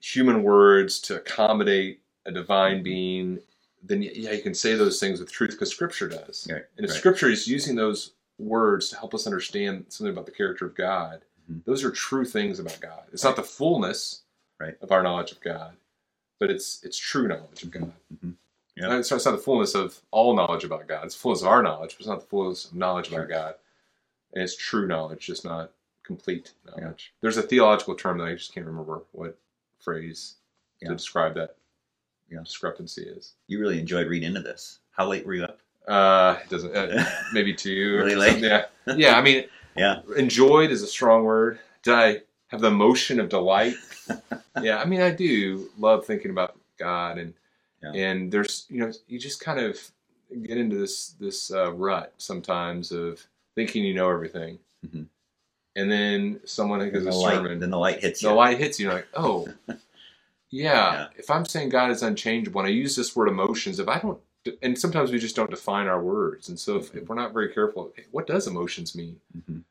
human 0.00 0.42
words 0.42 1.00
to 1.00 1.16
accommodate 1.16 2.00
a 2.26 2.32
divine 2.32 2.82
being, 2.82 3.38
then 3.82 4.02
yeah, 4.02 4.32
you 4.32 4.42
can 4.42 4.54
say 4.54 4.74
those 4.74 5.00
things 5.00 5.20
with 5.20 5.30
truth 5.32 5.52
because 5.52 5.70
Scripture 5.70 6.08
does. 6.08 6.46
Right, 6.50 6.64
And 6.76 6.84
if 6.84 6.90
right. 6.90 6.98
Scripture 6.98 7.28
is 7.30 7.46
using 7.48 7.74
those 7.76 8.12
words 8.38 8.88
to 8.90 8.96
help 8.96 9.14
us 9.14 9.26
understand 9.26 9.86
something 9.88 10.12
about 10.12 10.26
the 10.26 10.32
character 10.32 10.66
of 10.66 10.74
God, 10.74 11.22
Mhm. 11.50 11.64
those 11.64 11.84
are 11.84 11.90
true 11.90 12.24
things 12.24 12.58
about 12.58 12.80
God. 12.80 13.04
It's 13.12 13.24
not 13.24 13.36
the 13.36 13.42
fullness 13.42 14.22
Right. 14.60 14.76
of 14.80 14.90
our 14.92 15.02
knowledge 15.02 15.32
of 15.32 15.40
God, 15.40 15.76
but 16.40 16.50
it's 16.50 16.82
it's 16.84 16.98
true 16.98 17.28
knowledge 17.28 17.62
of 17.62 17.70
God. 17.70 17.92
Mhm. 18.14 18.34
Yeah. 18.76 18.98
It's, 18.98 19.10
it's 19.10 19.24
not 19.24 19.32
the 19.32 19.38
fullness 19.38 19.74
of 19.74 20.00
all 20.10 20.34
knowledge 20.36 20.64
about 20.64 20.86
God. 20.86 21.04
It's 21.06 21.14
the 21.14 21.20
fullness 21.20 21.42
of 21.42 21.48
our 21.48 21.62
knowledge, 21.62 21.92
but 21.92 22.00
it's 22.00 22.08
not 22.08 22.20
the 22.20 22.26
fullness 22.26 22.66
of 22.66 22.74
knowledge 22.74 23.08
about 23.08 23.28
God. 23.28 23.54
And 24.34 24.42
it's 24.42 24.56
true 24.56 24.86
knowledge, 24.86 25.26
just 25.26 25.44
not 25.44 25.70
complete 26.02 26.52
knowledge. 26.66 27.12
There's 27.22 27.38
a 27.38 27.42
theological 27.42 27.94
term 27.94 28.18
that 28.18 28.24
I 28.28 28.34
just 28.34 28.52
can't 28.54 28.66
remember 28.66 29.02
what 29.12 29.38
phrase 29.80 30.34
Yeah. 30.80 30.88
to 30.90 30.94
describe 30.94 31.34
that 31.34 31.56
Yeah. 32.30 32.40
discrepancy 32.44 33.02
is. 33.02 33.34
You 33.46 33.60
really 33.60 33.80
enjoyed 33.80 34.08
reading 34.08 34.28
into 34.28 34.42
this. 34.42 34.80
How 34.90 35.06
late 35.08 35.24
were 35.26 35.34
you 35.34 35.44
up? 35.44 35.58
Uh, 35.88 36.38
it 36.42 36.50
doesn't. 36.50 36.76
Uh, 36.76 37.04
maybe 37.32 37.54
two. 37.54 37.96
Really 37.96 38.14
late? 38.16 38.38
Yeah. 38.42 38.66
Yeah. 38.94 39.16
I 39.16 39.22
mean, 39.22 39.44
Yeah. 39.76 40.00
enjoyed 40.16 40.70
is 40.70 40.82
a 40.82 40.86
strong 40.86 41.24
word. 41.24 41.58
Did 41.82 41.94
I 41.94 42.22
have 42.48 42.60
the 42.60 42.68
emotion 42.68 43.20
of 43.20 43.28
delight? 43.28 43.74
yeah. 44.62 44.78
I 44.78 44.84
mean, 44.84 45.00
I 45.00 45.10
do 45.10 45.70
love 45.78 46.04
thinking 46.06 46.30
about 46.30 46.58
God, 46.78 47.18
and 47.18 47.34
Yeah. 47.82 47.92
and 47.94 48.32
there's 48.32 48.66
you 48.70 48.80
know 48.80 48.92
you 49.08 49.18
just 49.18 49.40
kind 49.40 49.60
of 49.60 49.78
get 50.42 50.58
into 50.58 50.76
this 50.76 51.10
this 51.20 51.50
uh, 51.52 51.72
rut 51.72 52.14
sometimes 52.18 52.92
of 52.92 53.26
thinking 53.54 53.84
you 53.84 53.94
know 53.94 54.10
everything, 54.10 54.58
Mhm. 54.86 55.06
and 55.76 55.92
then 55.92 56.40
someone 56.44 56.80
gives 56.80 56.92
Then 57.04 57.08
a 57.08 57.10
the 57.10 57.16
light, 57.16 57.34
sermon, 57.36 57.60
then 57.60 57.70
the 57.70 57.78
light 57.78 58.00
hits 58.00 58.20
the 58.20 58.26
you. 58.28 58.30
The 58.30 58.36
light 58.36 58.58
hits 58.58 58.80
you, 58.80 58.86
you're 58.86 58.94
like, 58.94 59.08
oh, 59.14 59.48
yeah, 59.68 60.92
Yeah. 60.92 61.08
If 61.16 61.30
I'm 61.30 61.44
saying 61.46 61.70
God 61.70 61.90
is 61.90 62.02
unchangeable, 62.02 62.60
and 62.60 62.68
I 62.68 62.72
use 62.72 62.96
this 62.96 63.16
word 63.16 63.28
emotions, 63.28 63.78
if 63.80 63.88
I 63.88 63.98
don't, 64.00 64.20
and 64.62 64.78
sometimes 64.78 65.12
we 65.12 65.18
just 65.18 65.36
don't 65.36 65.50
define 65.50 65.86
our 65.88 66.02
words, 66.02 66.48
and 66.48 66.58
so 66.58 66.76
if, 66.76 66.94
if 66.94 67.08
we're 67.08 67.16
not 67.16 67.32
very 67.34 67.52
careful, 67.52 67.92
what 68.12 68.26
does 68.26 68.46
emotions 68.46 68.94
mean? 68.96 69.20
Mhm. 69.36 69.64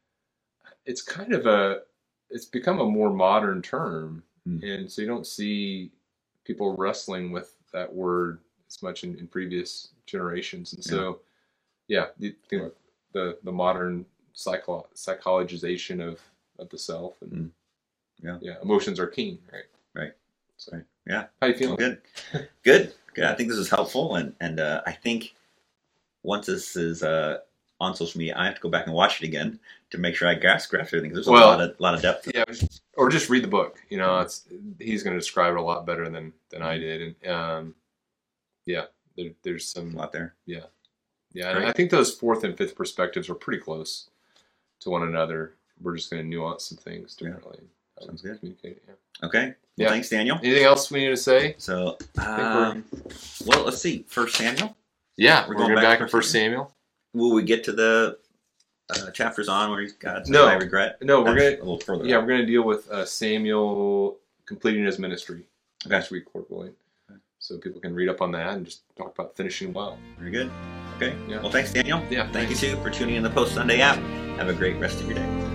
It's 0.85 1.01
kind 1.01 1.33
of 1.33 1.45
a, 1.47 1.81
it's 2.29 2.45
become 2.45 2.79
a 2.79 2.85
more 2.85 3.11
modern 3.11 3.61
term, 3.61 4.23
Hmm. 4.45 4.63
and 4.63 4.91
so 4.91 5.01
you 5.01 5.07
don't 5.07 5.27
see 5.27 5.91
people 6.45 6.75
wrestling 6.77 7.31
with 7.31 7.53
that 7.75 7.93
word 7.93 8.39
as 8.67 8.81
much 8.81 9.03
in, 9.03 9.17
in 9.19 9.27
previous 9.27 9.89
generations, 10.05 10.73
and 10.73 10.83
so, 10.83 11.19
yeah, 11.87 12.07
think 12.19 12.35
about 12.53 12.75
the 13.13 13.37
the 13.43 13.51
modern 13.51 14.05
psycho- 14.33 14.87
psychologization 14.95 16.01
of 16.01 16.19
of 16.57 16.69
the 16.69 16.77
self, 16.77 17.21
and 17.21 17.31
Mm. 17.31 17.51
Yeah. 18.23 18.37
yeah, 18.41 18.55
emotions 18.61 18.97
are 18.97 19.07
king, 19.07 19.37
right? 19.51 19.65
Right. 19.93 20.13
So, 20.57 20.71
Right. 20.73 20.85
Yeah. 21.05 21.27
How 21.41 21.47
you 21.47 21.53
feeling? 21.53 21.75
good. 21.75 22.01
Good. 22.63 22.93
Good. 23.13 23.25
I 23.25 23.35
think 23.35 23.49
this 23.49 23.57
is 23.57 23.69
helpful, 23.69 24.15
and 24.15 24.33
and 24.39 24.59
uh, 24.59 24.81
I 24.87 24.93
think 24.93 25.35
once 26.23 26.45
this 26.47 26.75
is 26.77 27.03
uh, 27.03 27.39
on 27.79 27.95
social 27.95 28.19
media, 28.19 28.35
I 28.37 28.45
have 28.45 28.55
to 28.55 28.61
go 28.61 28.69
back 28.69 28.85
and 28.85 28.95
watch 28.95 29.21
it 29.21 29.27
again 29.27 29.59
to 29.91 29.97
make 29.97 30.15
sure 30.15 30.27
I 30.27 30.35
grasp 30.35 30.69
grasp 30.69 30.93
everything. 30.93 31.13
There's 31.13 31.27
a 31.27 31.31
lot 31.31 31.61
of 31.61 31.79
lot 31.79 31.93
of 31.93 32.01
depth. 32.01 32.31
Yeah, 32.33 32.43
or 32.97 33.09
just 33.09 33.29
read 33.29 33.43
the 33.43 33.49
book. 33.49 33.77
You 33.89 33.97
know, 33.97 34.09
mm-hmm. 34.09 34.25
it's 34.25 34.47
he's 34.79 35.03
going 35.03 35.13
to 35.13 35.19
describe 35.19 35.53
it 35.53 35.59
a 35.59 35.61
lot 35.61 35.85
better 35.85 36.09
than 36.09 36.33
than 36.49 36.61
I 36.61 36.75
mm-hmm. 36.77 36.81
did, 36.81 37.15
and 37.21 37.31
um, 37.31 37.75
yeah, 38.65 38.85
there, 39.17 39.31
there's 39.43 39.63
a 39.63 39.67
some 39.67 39.93
lot 39.93 40.11
there. 40.11 40.35
yeah, 41.35 41.49
and 41.49 41.57
Great. 41.57 41.67
I 41.67 41.71
think 41.73 41.91
those 41.91 42.13
fourth 42.13 42.43
and 42.43 42.57
fifth 42.57 42.75
perspectives 42.75 43.29
are 43.29 43.35
pretty 43.35 43.61
close 43.61 44.09
to 44.81 44.89
one 44.89 45.03
another. 45.03 45.55
We're 45.81 45.95
just 45.95 46.09
going 46.09 46.23
to 46.23 46.29
nuance 46.29 46.65
some 46.65 46.77
things 46.77 47.15
differently. 47.15 47.59
how 47.99 48.05
Sounds 48.05 48.21
good. 48.21 48.39
Communicate. 48.39 48.81
Yeah. 48.87 49.27
Okay. 49.27 49.45
Well, 49.47 49.55
Yeah. 49.75 49.89
thanks, 49.89 50.09
Daniel. 50.09 50.39
Anything 50.41 50.63
else 50.63 50.89
we 50.89 51.01
need 51.01 51.09
to 51.09 51.17
say? 51.17 51.55
So, 51.57 51.97
we're- 52.15 52.27
um, 52.27 52.85
well, 53.45 53.65
let's 53.65 53.81
see. 53.81 54.05
First 54.07 54.37
Samuel. 54.37 54.75
yeah, 55.17 55.43
we're 55.43 55.49
we're, 55.49 55.55
going 55.55 55.69
going 55.71 55.83
back 55.83 55.99
back, 55.99 56.07
to 56.07 56.11
First 56.11 56.31
Samuel. 56.31 56.71
Will 57.15 57.33
we 57.33 57.43
get 57.43 57.63
to 57.65 57.71
the 57.71 58.17
uh, 58.89 59.09
chapters 59.11 59.47
on 59.49 59.71
where 59.71 59.87
God 59.99 60.19
says, 60.27 60.29
No. 60.29 60.45
"I 60.47 60.53
regret"? 60.55 61.01
No, 61.01 61.21
we're 61.21 61.33
That's 61.33 61.55
gonna 61.55 61.55
a 61.55 61.63
little 61.65 61.79
further. 61.79 62.05
yeah 62.05 62.17
on. 62.17 62.25
we're 62.25 62.33
gonna 62.33 62.45
deal 62.45 62.63
with 62.63 62.89
uh, 62.91 63.05
Samuel 63.05 64.17
completing 64.45 64.83
his 64.85 64.99
ministry 64.99 65.43
next 65.87 66.11
week, 66.11 66.25
Lord 66.33 66.45
willing. 66.49 66.73
So 67.39 67.57
people 67.57 67.79
can 67.79 67.93
read 67.93 68.09
up 68.09 68.21
on 68.21 68.31
that 68.31 68.53
and 68.55 68.65
just 68.65 68.81
talk 68.97 69.13
about 69.17 69.35
finishing 69.35 69.71
well. 69.71 69.97
Very 70.17 70.31
good. 70.31 70.51
Okay. 70.97 71.15
Yeah. 71.27 71.41
Well, 71.41 71.51
thanks, 71.51 71.71
Daniel. 71.71 72.01
Yeah, 72.09 72.23
Thank 72.31 72.47
thanks. 72.49 72.63
you 72.63 72.71
too 72.75 72.81
for 72.81 72.89
tuning 72.89 73.15
in 73.15 73.23
the 73.23 73.29
Post 73.29 73.53
Sunday 73.53 73.81
app. 73.81 73.97
Have 74.37 74.47
a 74.49 74.53
great 74.53 74.77
rest 74.77 74.99
of 74.99 75.05
your 75.05 75.15
day. 75.15 75.54